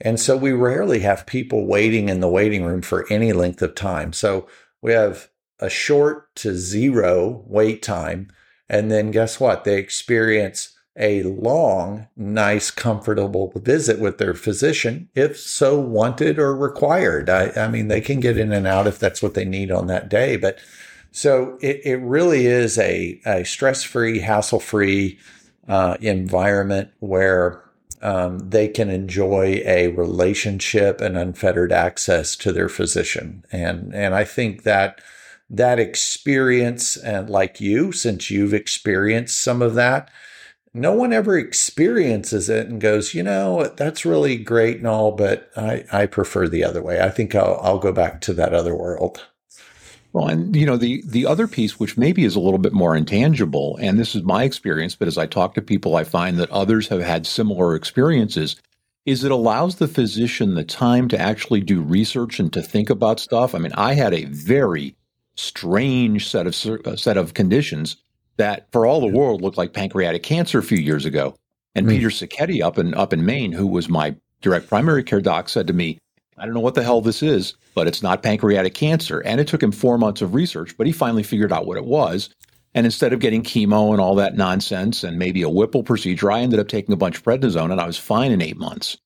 And 0.01 0.19
so 0.19 0.36
we 0.36 0.51
rarely 0.51 1.00
have 1.01 1.27
people 1.27 1.67
waiting 1.67 2.10
in 2.10 2.19
the 2.19 2.27
waiting 2.27 2.65
room 2.65 2.81
for 2.81 3.05
any 3.12 3.33
length 3.33 3.62
of 3.62 3.75
time. 3.75 4.13
So 4.13 4.48
we 4.81 4.93
have 4.93 5.29
a 5.60 5.69
short 5.69 6.36
to 6.38 6.55
zero 6.55 7.43
wait 7.45 7.83
time. 7.83 8.31
And 8.67 8.91
then 8.91 9.12
guess 9.12 9.39
what? 9.39 9.63
They 9.63 9.77
experience 9.77 10.75
a 10.98 11.22
long, 11.24 12.07
nice, 12.15 12.72
comfortable 12.72 13.53
visit 13.55 14.00
with 14.00 14.17
their 14.17 14.33
physician, 14.33 15.10
if 15.15 15.39
so 15.39 15.79
wanted 15.79 16.39
or 16.39 16.55
required. 16.55 17.29
I, 17.29 17.51
I 17.55 17.67
mean, 17.67 17.88
they 17.88 18.01
can 18.01 18.19
get 18.19 18.38
in 18.38 18.51
and 18.51 18.67
out 18.67 18.88
if 18.88 19.00
that's 19.00 19.22
what 19.22 19.36
they 19.36 19.45
need 19.45 19.72
on 19.72 19.88
that 19.88 20.10
day. 20.10 20.36
But 20.36 20.60
so 21.13 21.60
it, 21.62 21.79
it 21.86 21.98
really 21.98 22.48
is 22.48 22.79
a, 22.79 23.22
a 23.24 23.46
stress 23.46 23.84
free, 23.84 24.20
hassle 24.20 24.60
free 24.60 25.20
uh, 25.67 25.96
environment 26.01 26.89
where 27.00 27.63
um, 28.01 28.39
they 28.39 28.67
can 28.67 28.89
enjoy 28.89 29.62
a 29.63 29.89
relationship 29.89 31.01
and 31.01 31.15
unfettered 31.15 31.72
access 31.72 32.36
to 32.38 32.51
their 32.51 32.67
physician. 32.67 33.46
And, 33.51 33.93
and 33.93 34.15
I 34.15 34.24
think 34.24 34.63
that 34.63 35.01
that 35.51 35.79
experience, 35.79 36.98
and 36.98 37.29
like 37.29 37.62
you, 37.62 37.91
since 37.91 38.32
you've 38.32 38.53
experienced 38.53 39.39
some 39.39 39.62
of 39.62 39.75
that, 39.75 40.10
no 40.74 40.93
one 40.93 41.13
ever 41.13 41.38
experiences 41.38 42.50
it 42.50 42.67
and 42.67 42.82
goes, 42.82 43.13
you 43.13 43.22
know, 43.22 43.72
that's 43.77 44.03
really 44.03 44.36
great 44.36 44.77
and 44.77 44.88
all, 44.88 45.12
but 45.12 45.51
I, 45.55 45.86
I 45.91 46.08
prefer 46.08 46.48
the 46.48 46.63
other 46.63 46.82
way. 46.82 47.00
I 47.00 47.10
think 47.10 47.36
I'll, 47.36 47.60
I'll 47.62 47.77
go 47.77 47.91
back 47.91 48.20
to 48.22 48.34
that 48.34 48.55
other 48.55 48.75
world. 48.75 49.24
Well, 50.13 50.27
and 50.27 50.55
you 50.55 50.67
know 50.67 50.77
the 50.77 51.03
the 51.08 51.25
other 51.25 51.48
piece, 51.48 51.79
which 51.79 51.98
maybe 51.98 52.24
is 52.24 52.36
a 52.36 52.39
little 52.39 52.60
bit 52.60 52.72
more 52.72 52.96
intangible, 52.96 53.77
and 53.82 54.00
this 54.00 54.13
is 54.13 54.22
my 54.22 54.43
experience, 54.43 54.96
but 54.96 55.08
as 55.08 55.17
I 55.17 55.25
talk 55.25 55.55
to 55.55 55.62
people, 55.62 55.96
I 55.96 56.03
find 56.03 56.38
that 56.38 56.51
others 56.51 56.88
have 56.89 57.01
had 57.01 57.25
similar 57.25 57.75
experiences. 57.75 58.55
Is 59.08 59.24
it 59.24 59.32
allows 59.32 59.75
the 59.75 59.88
physician 59.88 60.53
the 60.53 60.63
time 60.63 61.08
to 61.10 61.20
actually 61.20 61.62
do 61.62 61.82
research 61.82 62.39
and 62.39 62.53
to 62.53 62.62
think 62.62 62.91
about 62.91 63.20
stuff? 63.20 63.53
I 63.53 63.58
mean, 63.58 63.74
I 63.74 63.96
had 63.96 64.13
a 64.13 64.25
very 64.25 64.96
strange 65.36 66.29
set 66.29 66.46
of 66.46 66.86
uh, 66.86 66.96
set 66.96 67.17
of 67.17 67.34
conditions 67.34 67.98
that, 68.38 68.67
for 68.72 68.86
all 68.86 69.01
the 69.01 69.08
world, 69.08 69.41
looked 69.41 69.58
like 69.58 69.74
pancreatic 69.74 70.22
cancer 70.22 70.60
a 70.60 70.63
few 70.63 70.77
years 70.77 71.05
ago. 71.05 71.36
And 71.74 71.88
mm. 71.88 71.89
Peter 71.89 72.10
Sacchetti 72.10 72.62
up 72.62 72.77
in 72.77 72.93
up 72.93 73.13
in 73.13 73.25
Maine, 73.25 73.51
who 73.51 73.65
was 73.65 73.89
my 73.89 74.15
direct 74.41 74.67
primary 74.67 75.03
care 75.03 75.22
doc, 75.22 75.50
said 75.50 75.65
to 75.67 75.74
me, 75.74 75.98
I 76.38 76.46
don't 76.46 76.54
know 76.54 76.60
what 76.60 76.75
the 76.75 76.84
hell 76.84 77.02
this 77.02 77.24
is, 77.24 77.56
but 77.75 77.88
it's 77.88 78.04
not 78.04 78.24
pancreatic 78.24 78.74
cancer. 78.74 79.20
And 79.22 79.40
it 79.40 79.48
took 79.48 79.62
him 79.62 79.72
four 79.72 79.98
months 79.98 80.22
of 80.22 80.34
research, 80.34 80.75
but 80.78 80.88
he 80.88 80.94
finally 80.94 81.24
figured 81.24 81.54
out 81.54 81.66
what 81.66 81.78
it 81.78 81.86
was. 81.86 82.30
And 82.75 82.86
instead 82.86 83.13
of 83.13 83.20
getting 83.20 83.44
chemo 83.44 83.92
and 83.92 84.02
all 84.02 84.16
that 84.16 84.36
nonsense 84.36 85.04
and 85.04 85.20
maybe 85.20 85.44
a 85.44 85.50
Whipple 85.50 85.84
procedure, 85.84 86.32
I 86.32 86.42
ended 86.42 86.60
up 86.60 86.68
taking 86.68 86.94
a 86.94 86.98
bunch 86.98 87.18
of 87.18 87.24
prednisone 87.24 87.72
and 87.72 87.80
I 87.80 87.86
was 87.86 87.98
fine 87.98 88.32
in 88.32 88.42
eight 88.42 88.58
months. 88.58 88.98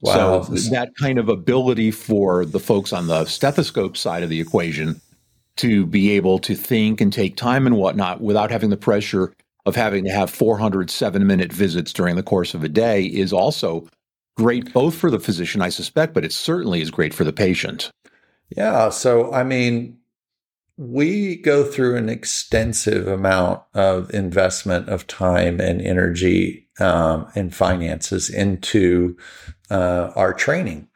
Wow. 0.00 0.42
So 0.42 0.54
that 0.70 0.94
kind 1.00 1.18
of 1.18 1.30
ability 1.30 1.90
for 1.90 2.44
the 2.44 2.60
folks 2.60 2.92
on 2.92 3.06
the 3.06 3.24
stethoscope 3.24 3.96
side 3.96 4.22
of 4.22 4.28
the 4.28 4.40
equation 4.40 5.00
to 5.56 5.86
be 5.86 6.10
able 6.10 6.38
to 6.40 6.54
think 6.54 7.00
and 7.00 7.12
take 7.12 7.36
time 7.36 7.66
and 7.66 7.76
whatnot 7.76 8.20
without 8.20 8.50
having 8.50 8.70
the 8.70 8.76
pressure 8.76 9.32
of 9.64 9.76
having 9.76 10.04
to 10.04 10.10
have 10.10 10.30
407 10.30 11.26
minute 11.26 11.52
visits 11.52 11.92
during 11.92 12.16
the 12.16 12.22
course 12.22 12.52
of 12.54 12.64
a 12.64 12.68
day 12.68 13.04
is 13.04 13.32
also 13.32 13.88
great 14.36 14.72
both 14.72 14.94
for 14.94 15.10
the 15.10 15.20
physician, 15.20 15.62
I 15.62 15.68
suspect, 15.68 16.14
but 16.14 16.24
it 16.24 16.32
certainly 16.32 16.80
is 16.80 16.90
great 16.90 17.14
for 17.14 17.24
the 17.24 17.32
patient. 17.32 17.90
Yeah. 18.56 18.90
So, 18.90 19.32
I 19.32 19.44
mean, 19.44 19.98
we 20.76 21.36
go 21.36 21.64
through 21.64 21.96
an 21.96 22.08
extensive 22.08 23.06
amount 23.06 23.62
of 23.74 24.12
investment 24.12 24.88
of 24.88 25.06
time 25.06 25.60
and 25.60 25.80
energy 25.80 26.68
um, 26.80 27.30
and 27.34 27.54
finances 27.54 28.28
into 28.28 29.16
uh, 29.70 30.10
our 30.16 30.32
training. 30.32 30.88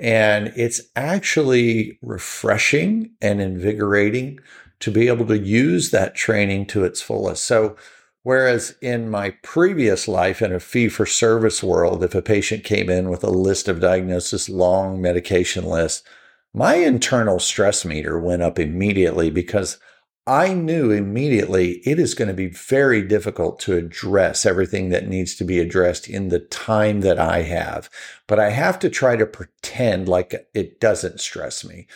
And 0.00 0.52
it's 0.56 0.80
actually 0.96 1.98
refreshing 2.02 3.12
and 3.20 3.40
invigorating 3.40 4.40
to 4.80 4.90
be 4.90 5.06
able 5.06 5.26
to 5.26 5.38
use 5.38 5.90
that 5.92 6.16
training 6.16 6.66
to 6.66 6.84
its 6.84 7.00
fullest. 7.00 7.44
So, 7.44 7.76
Whereas 8.24 8.74
in 8.80 9.10
my 9.10 9.30
previous 9.42 10.08
life 10.08 10.40
in 10.40 10.50
a 10.50 10.58
fee 10.58 10.88
for 10.88 11.04
service 11.04 11.62
world, 11.62 12.02
if 12.02 12.14
a 12.14 12.22
patient 12.22 12.64
came 12.64 12.88
in 12.88 13.10
with 13.10 13.22
a 13.22 13.28
list 13.28 13.68
of 13.68 13.80
diagnosis, 13.80 14.48
long 14.48 15.00
medication 15.00 15.64
list, 15.64 16.06
my 16.54 16.76
internal 16.76 17.38
stress 17.38 17.84
meter 17.84 18.18
went 18.18 18.40
up 18.40 18.58
immediately 18.58 19.28
because 19.28 19.78
I 20.26 20.54
knew 20.54 20.90
immediately 20.90 21.82
it 21.84 21.98
is 21.98 22.14
going 22.14 22.28
to 22.28 22.34
be 22.34 22.46
very 22.46 23.02
difficult 23.02 23.60
to 23.60 23.76
address 23.76 24.46
everything 24.46 24.88
that 24.88 25.06
needs 25.06 25.34
to 25.34 25.44
be 25.44 25.60
addressed 25.60 26.08
in 26.08 26.28
the 26.28 26.40
time 26.40 27.02
that 27.02 27.18
I 27.18 27.42
have. 27.42 27.90
But 28.26 28.40
I 28.40 28.48
have 28.48 28.78
to 28.78 28.88
try 28.88 29.16
to 29.16 29.26
pretend 29.26 30.08
like 30.08 30.48
it 30.54 30.80
doesn't 30.80 31.20
stress 31.20 31.62
me. 31.62 31.88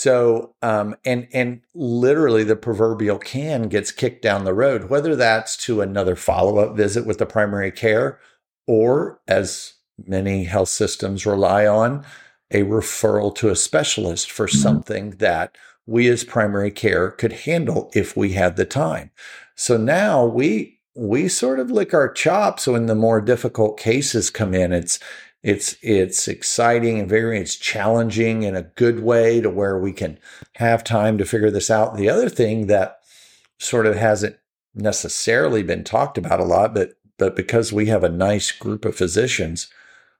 So, 0.00 0.54
um, 0.62 0.96
and 1.04 1.28
and 1.30 1.60
literally 1.74 2.42
the 2.42 2.56
proverbial 2.56 3.18
can 3.18 3.68
gets 3.68 3.92
kicked 3.92 4.22
down 4.22 4.44
the 4.44 4.54
road, 4.54 4.84
whether 4.84 5.14
that's 5.14 5.58
to 5.66 5.82
another 5.82 6.16
follow 6.16 6.56
up 6.56 6.74
visit 6.74 7.04
with 7.04 7.18
the 7.18 7.26
primary 7.26 7.70
care, 7.70 8.18
or 8.66 9.20
as 9.28 9.74
many 10.06 10.44
health 10.44 10.70
systems 10.70 11.26
rely 11.26 11.66
on, 11.66 12.02
a 12.50 12.62
referral 12.62 13.34
to 13.34 13.50
a 13.50 13.54
specialist 13.54 14.30
for 14.30 14.46
mm-hmm. 14.46 14.56
something 14.56 15.10
that 15.18 15.58
we 15.84 16.08
as 16.08 16.24
primary 16.24 16.70
care 16.70 17.10
could 17.10 17.32
handle 17.32 17.90
if 17.94 18.16
we 18.16 18.32
had 18.32 18.56
the 18.56 18.64
time. 18.64 19.10
So 19.54 19.76
now 19.76 20.24
we 20.24 20.78
we 20.94 21.28
sort 21.28 21.60
of 21.60 21.70
lick 21.70 21.92
our 21.92 22.10
chops 22.10 22.66
when 22.66 22.86
the 22.86 22.94
more 22.94 23.20
difficult 23.20 23.78
cases 23.78 24.30
come 24.30 24.54
in. 24.54 24.72
It's 24.72 24.98
it's 25.42 25.76
it's 25.82 26.28
exciting 26.28 26.98
and 26.98 27.08
very 27.08 27.40
it's 27.40 27.56
challenging 27.56 28.42
in 28.42 28.54
a 28.54 28.62
good 28.62 29.00
way 29.00 29.40
to 29.40 29.48
where 29.48 29.78
we 29.78 29.92
can 29.92 30.18
have 30.56 30.84
time 30.84 31.16
to 31.18 31.24
figure 31.24 31.50
this 31.50 31.70
out. 31.70 31.96
The 31.96 32.10
other 32.10 32.28
thing 32.28 32.66
that 32.66 33.00
sort 33.58 33.86
of 33.86 33.96
hasn't 33.96 34.36
necessarily 34.74 35.62
been 35.62 35.84
talked 35.84 36.18
about 36.18 36.40
a 36.40 36.44
lot, 36.44 36.74
but 36.74 36.92
but 37.18 37.36
because 37.36 37.72
we 37.72 37.86
have 37.86 38.04
a 38.04 38.08
nice 38.08 38.50
group 38.50 38.84
of 38.84 38.96
physicians, 38.96 39.68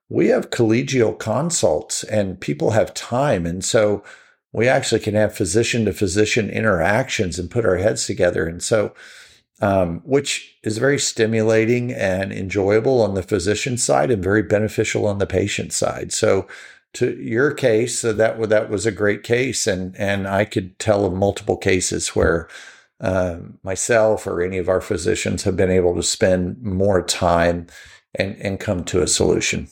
we 0.08 0.28
have 0.28 0.50
collegial 0.50 1.18
consults 1.18 2.02
and 2.04 2.40
people 2.40 2.72
have 2.72 2.92
time. 2.92 3.46
And 3.46 3.64
so 3.64 4.04
we 4.52 4.68
actually 4.68 5.00
can 5.00 5.14
have 5.14 5.34
physician 5.34 5.84
to 5.86 5.92
physician 5.92 6.50
interactions 6.50 7.38
and 7.38 7.50
put 7.50 7.64
our 7.64 7.76
heads 7.76 8.06
together. 8.06 8.46
And 8.46 8.62
so 8.62 8.92
um, 9.60 10.00
which 10.04 10.56
is 10.62 10.78
very 10.78 10.98
stimulating 10.98 11.92
and 11.92 12.32
enjoyable 12.32 13.02
on 13.02 13.14
the 13.14 13.22
physician 13.22 13.76
side 13.76 14.10
and 14.10 14.22
very 14.22 14.42
beneficial 14.42 15.06
on 15.06 15.18
the 15.18 15.26
patient 15.26 15.72
side. 15.72 16.12
So, 16.12 16.46
to 16.94 17.16
your 17.20 17.52
case, 17.52 18.04
uh, 18.04 18.12
that 18.14 18.48
that 18.48 18.68
was 18.68 18.84
a 18.84 18.92
great 18.92 19.22
case, 19.22 19.66
and 19.66 19.94
and 19.96 20.26
I 20.26 20.44
could 20.44 20.78
tell 20.78 21.04
of 21.04 21.12
multiple 21.12 21.56
cases 21.56 22.08
where 22.08 22.48
uh, 23.00 23.38
myself 23.62 24.26
or 24.26 24.42
any 24.42 24.58
of 24.58 24.68
our 24.68 24.80
physicians 24.80 25.44
have 25.44 25.56
been 25.56 25.70
able 25.70 25.94
to 25.94 26.02
spend 26.02 26.60
more 26.62 27.02
time 27.02 27.66
and 28.14 28.36
and 28.36 28.58
come 28.58 28.82
to 28.84 29.02
a 29.02 29.06
solution. 29.06 29.68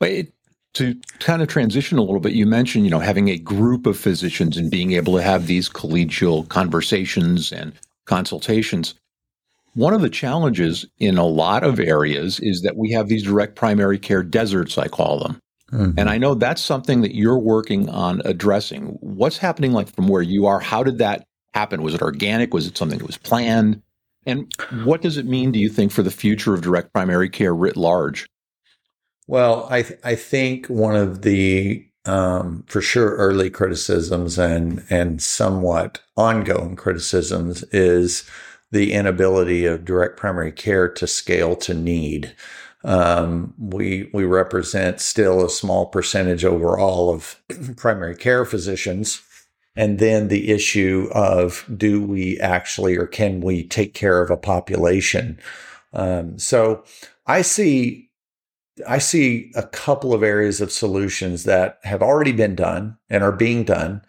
But 0.00 0.28
to 0.74 0.96
kind 1.20 1.42
of 1.42 1.48
transition 1.48 1.98
a 1.98 2.02
little 2.02 2.20
bit, 2.20 2.32
you 2.32 2.46
mentioned 2.46 2.84
you 2.84 2.90
know 2.90 3.00
having 3.00 3.28
a 3.28 3.38
group 3.38 3.84
of 3.84 3.98
physicians 3.98 4.56
and 4.56 4.70
being 4.70 4.92
able 4.92 5.14
to 5.16 5.22
have 5.22 5.46
these 5.46 5.68
collegial 5.68 6.48
conversations 6.48 7.52
and 7.52 7.74
consultations. 8.06 8.94
One 9.74 9.92
of 9.92 10.02
the 10.02 10.10
challenges 10.10 10.86
in 10.98 11.18
a 11.18 11.26
lot 11.26 11.64
of 11.64 11.80
areas 11.80 12.38
is 12.40 12.62
that 12.62 12.76
we 12.76 12.92
have 12.92 13.08
these 13.08 13.24
direct 13.24 13.56
primary 13.56 13.98
care 13.98 14.22
deserts, 14.22 14.78
I 14.78 14.88
call 14.88 15.18
them. 15.18 15.38
Mm-hmm. 15.72 15.98
And 15.98 16.08
I 16.08 16.18
know 16.18 16.34
that's 16.34 16.62
something 16.62 17.00
that 17.00 17.16
you're 17.16 17.38
working 17.38 17.88
on 17.88 18.22
addressing. 18.24 18.96
What's 19.00 19.38
happening 19.38 19.72
like 19.72 19.92
from 19.92 20.06
where 20.06 20.22
you 20.22 20.46
are? 20.46 20.60
How 20.60 20.84
did 20.84 20.98
that 20.98 21.26
happen? 21.54 21.82
Was 21.82 21.94
it 21.94 22.02
organic? 22.02 22.54
Was 22.54 22.66
it 22.66 22.76
something 22.76 22.98
that 22.98 23.06
was 23.06 23.16
planned? 23.16 23.82
And 24.26 24.52
what 24.84 25.02
does 25.02 25.16
it 25.16 25.26
mean, 25.26 25.52
do 25.52 25.58
you 25.58 25.68
think, 25.68 25.92
for 25.92 26.02
the 26.02 26.10
future 26.10 26.54
of 26.54 26.62
direct 26.62 26.92
primary 26.92 27.28
care 27.28 27.54
writ 27.54 27.76
large? 27.76 28.26
Well, 29.26 29.66
I 29.70 29.82
th- 29.82 30.00
I 30.04 30.14
think 30.14 30.66
one 30.66 30.96
of 30.96 31.22
the 31.22 31.86
um, 32.06 32.64
for 32.66 32.80
sure 32.80 33.16
early 33.16 33.50
criticisms 33.50 34.38
and 34.38 34.84
and 34.90 35.22
somewhat 35.22 36.00
ongoing 36.16 36.76
criticisms 36.76 37.62
is 37.64 38.28
the 38.70 38.92
inability 38.92 39.66
of 39.66 39.84
direct 39.84 40.16
primary 40.16 40.52
care 40.52 40.88
to 40.88 41.06
scale 41.06 41.56
to 41.56 41.74
need. 41.74 42.34
Um, 42.82 43.54
we 43.58 44.10
we 44.12 44.24
represent 44.24 45.00
still 45.00 45.44
a 45.44 45.50
small 45.50 45.86
percentage 45.86 46.44
overall 46.44 47.10
of 47.10 47.40
primary 47.76 48.16
care 48.16 48.44
physicians, 48.44 49.22
and 49.74 49.98
then 49.98 50.28
the 50.28 50.50
issue 50.50 51.08
of 51.12 51.64
do 51.74 52.02
we 52.02 52.38
actually 52.40 52.96
or 52.96 53.06
can 53.06 53.40
we 53.40 53.64
take 53.64 53.94
care 53.94 54.20
of 54.20 54.30
a 54.30 54.36
population? 54.36 55.38
Um, 55.94 56.38
so 56.38 56.84
I 57.26 57.42
see 57.42 58.03
I 58.86 58.98
see 58.98 59.52
a 59.54 59.62
couple 59.62 60.12
of 60.12 60.22
areas 60.22 60.60
of 60.60 60.72
solutions 60.72 61.44
that 61.44 61.78
have 61.84 62.02
already 62.02 62.32
been 62.32 62.54
done 62.54 62.96
and 63.08 63.22
are 63.22 63.32
being 63.32 63.64
done 63.64 64.02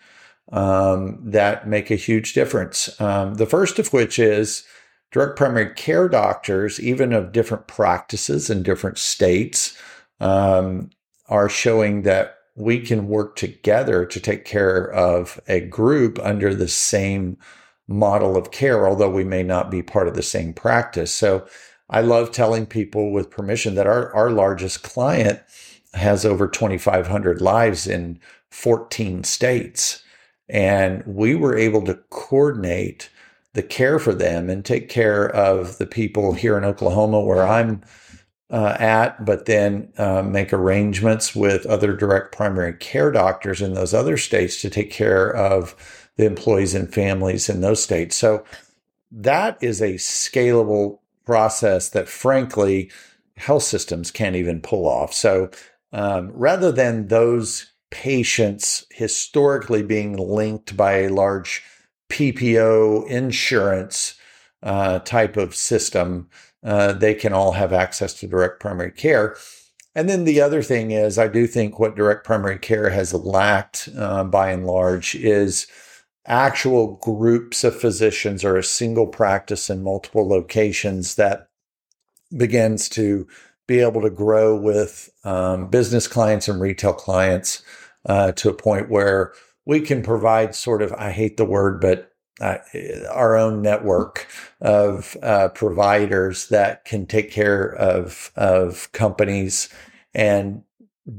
um, 0.52 1.20
that 1.24 1.68
make 1.68 1.92
a 1.92 1.96
huge 1.96 2.34
difference. 2.34 3.00
Um, 3.00 3.36
the 3.36 3.46
first 3.46 3.80
of 3.80 3.94
which 3.94 4.18
is 4.18 4.64
direct 5.12 5.38
primary 5.38 5.74
care 5.74 6.10
doctors, 6.10 6.80
even 6.80 7.14
of 7.14 7.32
different 7.32 7.68
practices 7.68 8.50
in 8.50 8.64
different 8.64 8.98
states, 8.98 9.78
um, 10.20 10.90
are 11.28 11.50
showing 11.50 12.04
that 12.04 12.38
we 12.56 12.80
can 12.80 13.08
work 13.08 13.36
together 13.36 14.06
to 14.06 14.20
take 14.20 14.46
care 14.46 14.92
of 14.92 15.40
a 15.48 15.60
group 15.60 16.18
under 16.24 16.56
the 16.56 16.68
same 16.68 17.38
model 17.88 18.36
of 18.36 18.52
care, 18.52 18.88
although 18.88 19.10
we 19.10 19.24
may 19.24 19.44
not 19.44 19.70
be 19.70 19.84
part 19.84 20.08
of 20.08 20.16
the 20.16 20.24
same 20.24 20.54
practice. 20.54 21.14
So 21.14 21.46
I 21.90 22.02
love 22.02 22.32
telling 22.32 22.66
people 22.66 23.12
with 23.12 23.30
permission 23.30 23.76
that 23.76 23.88
our, 23.88 24.14
our 24.16 24.32
largest 24.32 24.84
client 24.84 25.40
has 25.94 26.26
over 26.26 26.48
2,500 26.48 27.42
lives 27.42 27.88
in 27.88 28.20
14 28.50 29.24
states. 29.24 30.04
And 30.50 31.04
we 31.06 31.36
were 31.36 31.58
able 31.58 31.84
to 31.86 32.00
coordinate 32.10 33.10
the 33.54 33.64
care 33.64 34.00
for 34.00 34.14
them 34.14 34.50
and 34.50 34.66
take 34.66 34.90
care 34.90 35.30
of 35.30 35.78
the 35.78 35.86
people 35.86 36.34
here 36.34 36.58
in 36.58 36.66
Oklahoma 36.66 37.22
where 37.22 37.48
I'm 37.48 37.82
uh, 38.52 38.76
at, 38.80 39.26
but 39.26 39.46
then 39.46 39.92
uh, 39.98 40.22
make 40.22 40.54
arrangements 40.54 41.36
with 41.36 41.66
other 41.66 41.96
direct 41.96 42.36
primary 42.36 42.74
care 42.74 43.12
doctors 43.12 43.62
in 43.62 43.74
those 43.74 43.94
other 43.94 44.18
states 44.18 44.62
to 44.62 44.70
take 44.70 44.92
care 44.92 45.34
of 45.34 45.76
the 46.18 46.26
employees 46.26 46.76
and 46.76 46.94
families 46.94 47.50
in 47.50 47.62
those 47.62 47.82
states. 47.82 48.16
So 48.16 48.44
that 49.12 49.58
is 49.62 49.82
a 49.82 49.96
scalable 49.96 51.00
process 51.26 51.90
that, 51.90 52.08
frankly, 52.08 52.92
health 53.38 53.64
systems 53.64 54.12
can't 54.12 54.36
even 54.36 54.62
pull 54.62 54.88
off. 54.88 55.14
So 55.14 55.50
um, 55.92 56.32
rather 56.34 56.72
than 56.72 57.08
those 57.08 57.72
patients 57.92 58.86
historically 58.92 59.84
being 59.84 60.18
linked 60.18 60.76
by 60.76 61.00
a 61.00 61.10
large 61.10 61.64
PPO 62.10 63.08
insurance 63.08 64.16
uh, 64.64 65.00
type 65.00 65.38
of 65.38 65.56
system, 65.56 66.30
uh, 66.64 66.94
they 66.94 67.14
can 67.14 67.34
all 67.34 67.54
have 67.54 67.74
access 67.74 68.14
to 68.16 68.28
direct 68.28 68.60
primary 68.60 68.92
care. 68.92 69.36
And 69.94 70.10
then 70.10 70.26
the 70.26 70.42
other 70.42 70.62
thing 70.62 70.92
is, 70.92 71.18
I 71.18 71.30
do 71.30 71.48
think 71.48 71.80
what 71.80 71.96
direct 71.96 72.26
primary 72.26 72.58
care 72.58 72.90
has 72.90 73.14
lacked 73.14 73.88
uh, 73.98 74.26
by 74.26 74.52
and 74.52 74.66
large 74.66 75.16
is 75.16 75.68
actual 76.28 76.96
groups 76.98 77.64
of 77.64 77.80
physicians 77.80 78.44
or 78.44 78.58
a 78.58 78.64
single 78.64 79.08
practice 79.08 79.70
in 79.70 79.84
multiple 79.84 80.28
locations 80.28 81.16
that 81.16 81.50
begins 82.36 82.90
to 82.90 83.28
be 83.68 83.80
able 83.80 84.02
to 84.02 84.10
grow 84.10 84.56
with 84.56 85.10
um, 85.24 85.68
business 85.68 86.08
clients 86.08 86.48
and 86.48 86.62
retail 86.62 86.94
clients 86.94 87.64
uh, 88.06 88.32
to 88.34 88.50
a 88.50 88.54
point 88.54 88.90
where 88.90 89.34
we 89.66 89.82
can 89.82 90.04
provide 90.04 90.54
sort 90.54 90.82
of, 90.82 90.94
I 90.94 91.12
hate 91.12 91.38
the 91.38 91.46
word, 91.46 91.82
but 91.82 92.12
uh, 92.42 92.58
our 93.12 93.36
own 93.36 93.62
network 93.62 94.28
of 94.62 95.16
uh, 95.24 95.50
providers 95.50 96.50
that 96.50 96.86
can 96.86 97.06
take 97.06 97.32
care 97.32 97.74
of 97.76 98.32
of 98.36 98.92
companies 98.92 99.70
and 100.14 100.64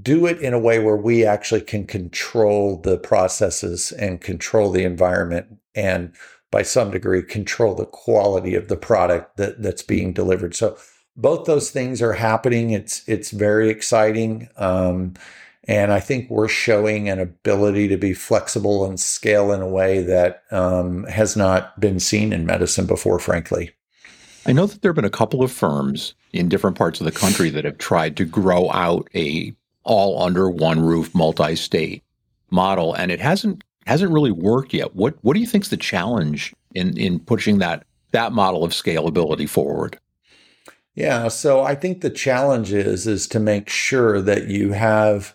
do 0.03 0.27
it 0.27 0.41
in 0.41 0.53
a 0.53 0.59
way 0.59 0.79
where 0.79 0.97
we 0.97 1.25
actually 1.25 1.61
can 1.61 1.87
control 1.87 2.81
the 2.81 2.99
processes 2.99 3.93
and 3.93 4.21
control 4.21 4.71
the 4.71 4.85
environment 4.85 5.47
and 5.75 6.13
by 6.51 6.63
some 6.63 6.91
degree 6.91 7.23
control 7.23 7.75
the 7.75 7.87
quality 7.87 8.55
of 8.55 8.69
the 8.69 8.77
product 8.77 9.37
that, 9.37 9.63
that's 9.63 9.83
being 9.83 10.13
delivered 10.13 10.55
so 10.55 10.77
both 11.17 11.47
those 11.47 11.71
things 11.71 12.03
are 12.03 12.15
happening 12.15 12.71
it's 12.71 13.09
it's 13.09 13.31
very 13.31 13.69
exciting 13.69 14.49
um, 14.57 15.15
and 15.69 15.93
I 15.93 16.01
think 16.01 16.31
we're 16.31 16.49
showing 16.49 17.09
an 17.09 17.19
ability 17.19 17.89
to 17.89 17.97
be 17.97 18.15
flexible 18.15 18.85
and 18.85 19.01
scale 19.01 19.53
in 19.53 19.61
a 19.61 19.69
way 19.69 20.03
that 20.03 20.45
um, 20.53 21.05
has 21.05 21.37
not 21.37 21.79
been 21.81 21.99
seen 21.99 22.33
in 22.33 22.47
medicine 22.47 22.87
before, 22.87 23.19
frankly. 23.19 23.73
I 24.47 24.53
know 24.53 24.67
that 24.67 24.81
there 24.83 24.91
have 24.91 24.97
been 24.97 25.05
a 25.05 25.11
couple 25.11 25.43
of 25.43 25.51
firms 25.51 26.15
in 26.33 26.49
different 26.49 26.79
parts 26.79 27.01
of 27.01 27.05
the 27.05 27.11
country 27.11 27.51
that 27.51 27.65
have 27.65 27.79
tried 27.79 28.17
to 28.19 28.25
grow 28.25 28.71
out 28.71 29.09
a 29.15 29.55
all 29.87 30.23
under 30.23 30.51
one 30.51 30.81
roof 30.81 31.15
multi-state 31.15 32.03
model 32.51 32.93
and 32.95 33.11
it 33.11 33.21
hasn't 33.21 33.65
hasn't 33.87 34.13
really 34.13 34.33
worked 34.33 34.75
yet. 34.75 34.95
What 34.95 35.17
what 35.23 35.35
do 35.35 35.41
you 35.41 35.47
think 35.47 35.65
is 35.65 35.71
the 35.71 35.77
challenge 35.77 36.55
in 36.75 36.99
in 36.99 37.21
pushing 37.21 37.59
that 37.59 37.87
that 38.13 38.33
model 38.33 38.65
of 38.65 38.73
scalability 38.73 39.49
forward? 39.49 39.99
Yeah, 40.95 41.29
so 41.29 41.63
I 41.63 41.75
think 41.75 42.01
the 42.01 42.11
challenge 42.11 42.73
is 42.73 43.07
is 43.07 43.27
to 43.29 43.41
make 43.41 43.69
sure 43.69 44.21
that 44.21 44.49
you 44.49 44.73
have 44.73 45.35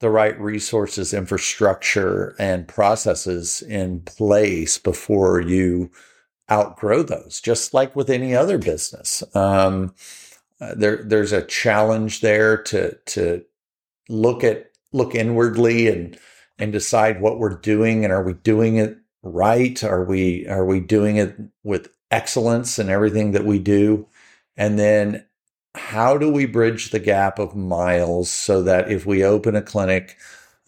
the 0.00 0.10
right 0.10 0.38
resources, 0.38 1.14
infrastructure, 1.14 2.36
and 2.38 2.68
processes 2.68 3.62
in 3.62 4.00
place 4.00 4.76
before 4.76 5.40
you 5.40 5.90
outgrow 6.50 7.02
those, 7.02 7.40
just 7.40 7.72
like 7.72 7.96
with 7.96 8.10
any 8.10 8.34
other 8.34 8.58
business. 8.58 9.22
Um, 9.34 9.94
uh, 10.60 10.74
there, 10.76 11.02
there's 11.02 11.32
a 11.32 11.42
challenge 11.42 12.20
there 12.20 12.56
to 12.64 12.94
to 13.06 13.44
look 14.08 14.44
at 14.44 14.70
look 14.92 15.14
inwardly 15.14 15.88
and 15.88 16.18
and 16.58 16.72
decide 16.72 17.20
what 17.20 17.38
we're 17.38 17.58
doing 17.58 18.04
and 18.04 18.12
are 18.12 18.22
we 18.22 18.32
doing 18.32 18.76
it 18.76 18.96
right? 19.22 19.82
Are 19.84 20.04
we 20.04 20.46
are 20.46 20.64
we 20.64 20.80
doing 20.80 21.16
it 21.16 21.36
with 21.64 21.88
excellence 22.10 22.78
in 22.78 22.88
everything 22.88 23.32
that 23.32 23.44
we 23.44 23.58
do? 23.58 24.06
And 24.56 24.78
then 24.78 25.24
how 25.74 26.16
do 26.16 26.30
we 26.30 26.46
bridge 26.46 26.90
the 26.90 26.98
gap 26.98 27.38
of 27.38 27.54
miles 27.54 28.30
so 28.30 28.62
that 28.62 28.90
if 28.90 29.04
we 29.04 29.22
open 29.24 29.54
a 29.54 29.62
clinic 29.62 30.16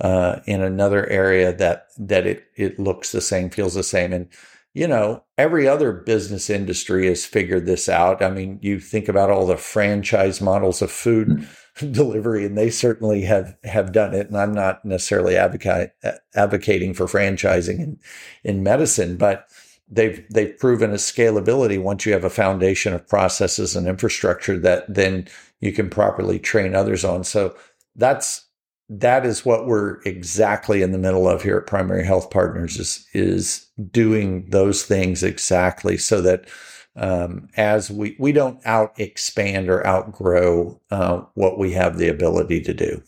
uh, 0.00 0.40
in 0.46 0.62
another 0.62 1.06
area 1.08 1.52
that 1.56 1.88
that 1.98 2.26
it 2.26 2.44
it 2.56 2.78
looks 2.78 3.12
the 3.12 3.20
same, 3.20 3.50
feels 3.50 3.74
the 3.74 3.82
same, 3.82 4.12
and 4.12 4.28
you 4.74 4.86
know 4.86 5.24
every 5.36 5.66
other 5.66 5.92
business 5.92 6.50
industry 6.50 7.06
has 7.06 7.24
figured 7.24 7.66
this 7.66 7.88
out. 7.88 8.22
I 8.22 8.30
mean, 8.30 8.58
you 8.62 8.80
think 8.80 9.08
about 9.08 9.30
all 9.30 9.46
the 9.46 9.56
franchise 9.56 10.40
models 10.40 10.82
of 10.82 10.90
food. 10.90 11.28
Mm-hmm. 11.28 11.44
delivery 11.92 12.44
and 12.44 12.56
they 12.56 12.70
certainly 12.70 13.22
have 13.22 13.56
have 13.64 13.92
done 13.92 14.14
it 14.14 14.28
and 14.28 14.36
I'm 14.36 14.52
not 14.52 14.84
necessarily 14.84 15.36
advocate, 15.36 15.92
advocating 16.34 16.94
for 16.94 17.06
franchising 17.06 17.78
in 17.78 17.98
in 18.44 18.62
medicine 18.62 19.16
but 19.16 19.48
they've 19.90 20.24
they've 20.30 20.56
proven 20.58 20.90
a 20.90 20.94
scalability 20.94 21.80
once 21.80 22.04
you 22.04 22.12
have 22.12 22.24
a 22.24 22.30
foundation 22.30 22.92
of 22.92 23.08
processes 23.08 23.74
and 23.74 23.86
infrastructure 23.86 24.58
that 24.58 24.92
then 24.92 25.26
you 25.60 25.72
can 25.72 25.90
properly 25.90 26.38
train 26.38 26.74
others 26.74 27.04
on. 27.04 27.24
So 27.24 27.56
that's 27.96 28.44
that 28.90 29.26
is 29.26 29.44
what 29.44 29.66
we're 29.66 30.00
exactly 30.02 30.80
in 30.80 30.92
the 30.92 30.98
middle 30.98 31.28
of 31.28 31.42
here 31.42 31.58
at 31.58 31.66
Primary 31.66 32.04
Health 32.04 32.30
Partners 32.30 32.78
is 32.78 33.06
is 33.12 33.66
doing 33.90 34.46
those 34.50 34.84
things 34.84 35.22
exactly 35.22 35.96
so 35.96 36.20
that 36.22 36.48
um, 36.98 37.48
as 37.56 37.90
we 37.90 38.16
we 38.18 38.32
don't 38.32 38.60
out 38.66 38.98
expand 38.98 39.68
or 39.68 39.86
outgrow 39.86 40.80
uh, 40.90 41.22
what 41.34 41.58
we 41.58 41.72
have 41.72 41.98
the 41.98 42.08
ability 42.08 42.60
to 42.62 42.74
do. 42.74 43.02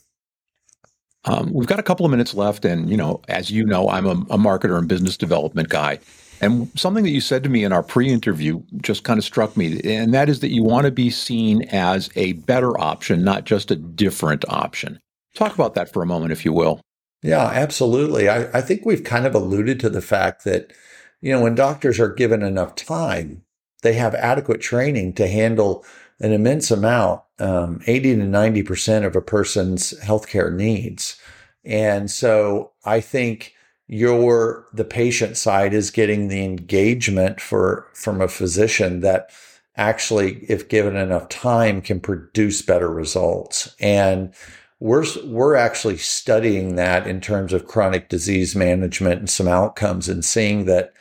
Um, 1.25 1.53
we've 1.53 1.69
got 1.69 1.79
a 1.79 1.83
couple 1.83 2.07
of 2.07 2.11
minutes 2.11 2.35
left, 2.35 2.65
and 2.65 2.89
you 2.89 2.97
know, 2.97 3.21
as 3.29 3.51
you 3.51 3.65
know, 3.65 3.89
I'm 3.91 4.07
a, 4.07 4.13
a 4.13 4.39
marketer 4.39 4.79
and 4.79 4.89
business 4.89 5.17
development 5.17 5.69
guy. 5.69 5.99
And 6.43 6.71
something 6.75 7.05
that 7.05 7.11
you 7.11 7.21
said 7.21 7.43
to 7.43 7.51
me 7.51 7.65
in 7.65 7.73
our 7.73 7.83
pre 7.83 8.09
interview 8.09 8.63
just 8.79 9.05
kind 9.05 9.19
of 9.19 9.25
struck 9.25 9.57
me, 9.57 9.81
and 9.85 10.15
that 10.15 10.31
is 10.31 10.41
that 10.41 10.51
you 10.51 10.63
want 10.63 10.87
to 10.87 10.91
be 10.91 11.11
seen 11.11 11.63
as 11.65 12.09
a 12.17 12.33
better 12.33 12.79
option, 12.81 13.23
not 13.23 13.45
just 13.45 13.71
a 13.71 13.77
different 13.77 14.45
option. 14.49 14.99
Talk 15.35 15.55
about 15.55 15.75
that 15.75 15.93
for 15.93 16.03
a 16.03 16.07
moment, 16.07 16.33
if 16.33 16.45
you 16.45 16.53
will. 16.53 16.81
Yeah, 17.23 17.45
absolutely. 17.45 18.29
I, 18.29 18.59
I 18.59 18.61
think 18.63 18.87
we've 18.87 19.05
kind 19.05 19.27
of 19.27 19.35
alluded 19.35 19.79
to 19.81 19.91
the 19.91 20.01
fact 20.01 20.45
that, 20.45 20.73
you 21.21 21.33
know, 21.33 21.43
when 21.43 21.55
doctors 21.55 22.01
are 22.01 22.09
given 22.09 22.43
enough 22.43 22.75
time, 22.75 23.43
they 23.83 23.95
have 23.95 24.15
adequate 24.15 24.61
training 24.61 25.15
to 25.15 25.27
handle 25.27 25.85
an 26.21 26.33
immense 26.33 26.71
amount, 26.71 27.23
um, 27.39 27.81
80 27.87 28.17
to 28.17 28.23
90% 28.23 29.07
of 29.07 29.17
a 29.17 29.23
person's 29.23 29.95
healthcare 30.01 30.55
needs. 30.55 31.19
And 31.65 32.11
so 32.11 32.73
I 32.85 33.01
think 33.01 33.55
your 33.91 34.67
the 34.73 34.85
patient 34.85 35.37
side 35.37 35.75
is 35.75 35.91
getting 35.91 36.29
the 36.29 36.45
engagement 36.45 37.41
for 37.41 37.89
from 37.93 38.21
a 38.21 38.29
physician 38.29 39.01
that 39.01 39.31
actually 39.77 40.45
if 40.49 40.69
given 40.69 40.95
enough 40.95 41.29
time 41.29 41.81
can 41.83 41.99
produce 41.99 42.63
better 42.63 42.89
results 42.89 43.75
and 43.81 44.33
we're 44.79 45.05
we're 45.25 45.57
actually 45.57 45.97
studying 45.97 46.77
that 46.77 47.05
in 47.09 47.21
terms 47.21 47.53
of 47.53 47.67
chronic 47.67 48.09
disease 48.09 48.55
management 48.55 49.19
and 49.19 49.31
some 49.31 49.49
outcomes 49.49 50.09
and 50.09 50.25
seeing 50.25 50.67
that 50.67 50.93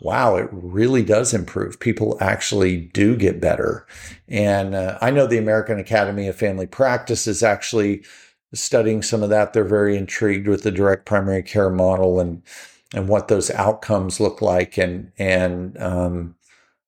wow 0.00 0.36
it 0.36 0.48
really 0.52 1.02
does 1.02 1.32
improve 1.32 1.78
people 1.80 2.18
actually 2.20 2.76
do 2.76 3.16
get 3.16 3.40
better 3.40 3.86
and 4.28 4.74
uh, 4.74 4.98
i 5.00 5.10
know 5.10 5.26
the 5.26 5.38
american 5.38 5.78
academy 5.78 6.26
of 6.26 6.36
family 6.36 6.66
practice 6.66 7.26
is 7.26 7.42
actually 7.42 8.02
studying 8.54 9.02
some 9.02 9.22
of 9.22 9.30
that. 9.30 9.52
They're 9.52 9.64
very 9.64 9.96
intrigued 9.96 10.48
with 10.48 10.62
the 10.62 10.70
direct 10.70 11.04
primary 11.04 11.42
care 11.42 11.70
model 11.70 12.20
and 12.20 12.42
and 12.94 13.08
what 13.08 13.26
those 13.26 13.50
outcomes 13.50 14.20
look 14.20 14.40
like. 14.40 14.78
And 14.78 15.12
and 15.18 15.76
um, 15.80 16.36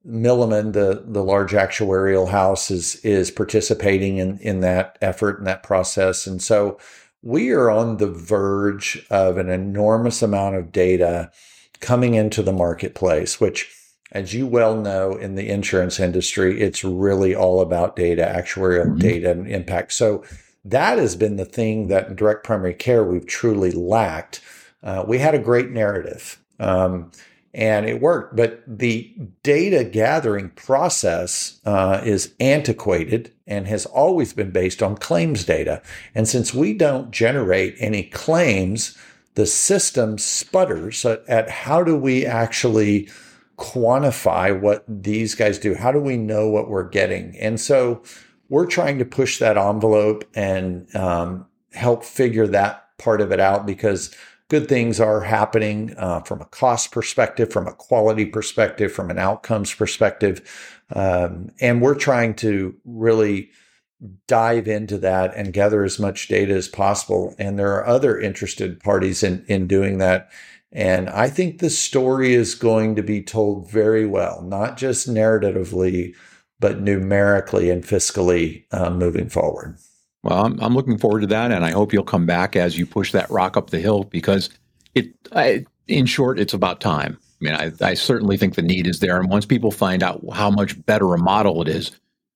Milliman, 0.07 0.73
the 0.73 1.05
the 1.07 1.23
large 1.23 1.53
actuarial 1.53 2.29
house, 2.29 2.71
is 2.71 2.97
is 2.97 3.31
participating 3.31 4.19
in 4.19 4.39
in 4.39 4.61
that 4.61 4.99
effort 5.01 5.39
and 5.39 5.47
that 5.47 5.63
process. 5.63 6.27
And 6.27 6.41
so 6.43 6.79
we 7.23 7.51
are 7.51 7.71
on 7.71 7.97
the 7.97 8.11
verge 8.11 9.05
of 9.11 9.37
an 9.37 9.49
enormous 9.49 10.23
amount 10.23 10.57
of 10.57 10.71
data 10.71 11.31
coming 11.81 12.15
into 12.15 12.43
the 12.43 12.53
marketplace, 12.53 13.41
which 13.41 13.73
as 14.13 14.33
you 14.33 14.47
well 14.47 14.77
know 14.77 15.17
in 15.17 15.35
the 15.35 15.49
insurance 15.49 15.99
industry, 15.99 16.61
it's 16.61 16.85
really 16.85 17.35
all 17.35 17.61
about 17.61 17.97
data, 17.97 18.23
actuarial 18.23 18.87
mm-hmm. 18.87 18.99
data 18.99 19.31
and 19.33 19.49
impact. 19.49 19.93
So 19.93 20.25
that 20.65 20.99
has 20.99 21.17
been 21.17 21.37
the 21.37 21.45
thing 21.45 21.89
that 21.89 22.09
in 22.09 22.17
direct 22.17 22.45
primary 22.45 22.75
care 22.75 23.05
we've 23.05 23.27
truly 23.27 23.73
lacked. 23.73 24.41
Uh, 24.83 25.05
we 25.07 25.19
had 25.19 25.35
a 25.35 25.39
great 25.39 25.71
narrative 25.71 26.39
um, 26.59 27.11
and 27.53 27.87
it 27.87 28.01
worked, 28.01 28.37
but 28.37 28.63
the 28.67 29.15
data 29.43 29.83
gathering 29.83 30.51
process 30.51 31.61
uh, 31.65 32.01
is 32.05 32.35
antiquated 32.39 33.33
and 33.47 33.67
has 33.67 33.87
always 33.87 34.33
been 34.33 34.51
based 34.51 34.83
on 34.83 34.97
claims 34.97 35.45
data. 35.45 35.81
And 36.15 36.29
since 36.29 36.53
we 36.53 36.75
don't 36.75 37.11
generate 37.11 37.75
any 37.79 38.03
claims, 38.03 38.97
the 39.37 39.47
system 39.47 40.19
sputters 40.19 41.05
at, 41.05 41.23
at 41.29 41.49
how 41.49 41.85
do 41.85 41.97
we 41.97 42.27
actually 42.27 43.09
quantify 43.59 44.59
what 44.59 44.85
these 44.89 45.35
guys 45.35 45.59
do? 45.59 45.75
How 45.75 45.93
do 45.93 46.01
we 46.01 46.17
know 46.17 46.49
what 46.49 46.69
we're 46.69 46.89
getting? 46.89 47.37
And 47.39 47.61
so 47.61 48.03
we're 48.49 48.67
trying 48.67 48.99
to 48.99 49.05
push 49.05 49.39
that 49.39 49.57
envelope 49.57 50.25
and 50.35 50.95
um, 50.97 51.47
help 51.73 52.05
figure 52.05 52.47
that 52.49 52.89
part 52.99 53.21
of 53.21 53.31
it 53.31 53.41
out 53.41 53.67
because 53.67 54.15
good 54.49 54.69
things 54.69 55.01
are 55.01 55.21
happening 55.21 55.95
uh, 55.99 56.21
from 56.21 56.41
a 56.41 56.47
cost 56.47 56.91
perspective, 56.91 57.53
from 57.53 57.67
a 57.67 57.73
quality 57.75 58.25
perspective, 58.25 58.93
from 58.93 59.11
an 59.11 59.19
outcomes 59.19 59.75
perspective. 59.75 60.83
Um, 60.95 61.51
and 61.61 61.83
we're 61.83 61.95
trying 61.95 62.35
to 62.37 62.75
really 62.85 63.51
dive 64.27 64.69
into 64.69 64.99
that 64.99 65.35
and 65.35 65.53
gather 65.53 65.85
as 65.85 65.99
much 65.99 66.29
data 66.29 66.55
as 66.55 66.69
possible. 66.69 67.35
And 67.39 67.59
there 67.59 67.75
are 67.75 67.87
other 67.87 68.21
interested 68.21 68.81
parties 68.81 69.23
in, 69.23 69.45
in 69.49 69.67
doing 69.67 69.99
that. 69.99 70.31
And 70.73 71.09
I 71.09 71.31
think 71.31 71.59
the 71.59 71.71
story 71.71 72.35
is 72.35 72.55
going 72.55 72.97
to 72.97 73.03
be 73.03 73.23
told 73.23 73.71
very 73.71 74.05
well, 74.07 74.43
not 74.43 74.77
just 74.77 75.09
narratively, 75.09 76.15
but 76.61 76.81
numerically 76.81 77.71
and 77.71 77.83
fiscally 77.83 78.65
uh, 78.73 78.91
moving 78.91 79.29
forward. 79.29 79.79
Well, 80.23 80.45
I'm, 80.45 80.61
I'm 80.61 80.75
looking 80.75 80.99
forward 80.99 81.21
to 81.21 81.27
that, 81.29 81.53
and 81.53 81.65
I 81.65 81.71
hope 81.71 81.93
you'll 81.93 82.03
come 82.03 82.27
back 82.27 82.57
as 82.57 82.77
you 82.77 82.85
push 82.85 83.13
that 83.13 83.31
rock 83.31 83.57
up 83.57 83.71
the 83.71 83.79
hill 83.79 84.05
because 84.05 84.51
it, 84.95 85.15
I, 85.33 85.65
in 85.87 86.07
short, 86.07 86.41
it's 86.41 86.55
about 86.55 86.81
time. 86.81 87.17
I 87.23 87.45
mean, 87.45 87.55
I, 87.55 87.73
I, 87.81 87.95
certainly 87.95 88.37
think 88.37 88.55
the 88.55 88.63
need 88.63 88.87
is 88.87 88.99
there, 88.99 89.21
and 89.21 89.31
once 89.31 89.47
people 89.47 89.71
find 89.71 90.03
out 90.03 90.23
how 90.33 90.51
much 90.51 90.85
better 90.87 91.15
a 91.15 91.19
model 91.19 91.63
it 91.63 91.69
is, 91.69 91.93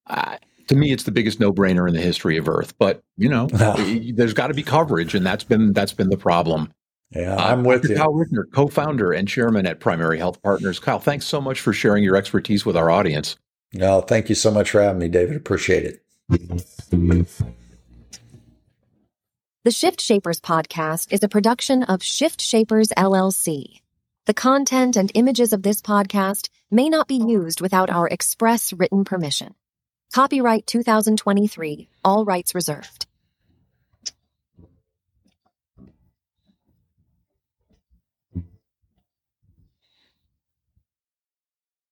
uh, 0.07 0.37
to 0.71 0.77
me, 0.77 0.93
it's 0.93 1.03
the 1.03 1.11
biggest 1.11 1.41
no-brainer 1.41 1.89
in 1.89 1.95
the 1.95 2.01
history 2.01 2.37
of 2.37 2.49
Earth. 2.49 2.79
But 2.79 3.03
you 3.17 3.29
know, 3.29 3.47
there's 3.47 4.33
got 4.35 4.47
to 4.47 4.55
be 4.55 4.63
coverage, 4.63 5.15
and 5.17 5.27
that's 5.27 5.43
been 5.45 5.73
that's 5.73 5.93
been 5.93 6.09
the 6.11 6.17
problem. 6.17 6.73
Yeah, 7.11 7.35
uh, 7.35 7.53
I'm 7.53 7.65
with 7.65 7.83
Dr. 7.83 7.93
you. 7.93 7.99
Kyle 7.99 8.13
Rickner, 8.13 8.45
co-founder 8.55 9.13
and 9.13 9.27
chairman 9.27 9.67
at 9.67 9.81
Primary 9.81 10.17
Health 10.17 10.41
Partners. 10.43 10.79
Kyle, 10.79 11.01
thanks 11.01 11.27
so 11.27 11.41
much 11.41 11.61
for 11.61 11.73
sharing 11.73 12.05
your 12.05 12.15
expertise 12.15 12.65
with 12.65 12.77
our 12.77 12.89
audience. 12.89 13.37
No, 13.73 14.01
thank 14.01 14.29
you 14.29 14.37
so 14.37 14.53
much 14.53 14.71
for 14.71 14.81
having 14.81 15.01
me, 15.01 15.09
David. 15.09 15.37
Appreciate 15.37 15.85
it. 15.85 16.05
The 19.65 19.71
Shift 19.73 20.01
Shapers 20.01 20.41
podcast 20.41 21.13
is 21.13 21.25
a 21.25 21.29
production 21.29 21.83
of 21.83 22.01
Shift 22.01 22.41
Shapers 22.41 22.89
LLC. 22.97 23.81
The 24.27 24.35
content 24.35 24.97
and 24.97 25.11
images 25.15 25.53
of 25.53 25.65
this 25.65 25.83
podcast 25.83 26.49
may 26.71 26.89
not 26.89 27.09
be 27.09 27.17
used 27.17 27.61
without 27.61 27.91
our 27.91 28.07
express 28.07 28.73
written 28.73 29.05
permission. 29.05 29.55
Copyright 30.13 30.67
2023, 30.67 31.89
all 32.05 32.25
rights 32.25 32.53
reserved. 32.53 33.07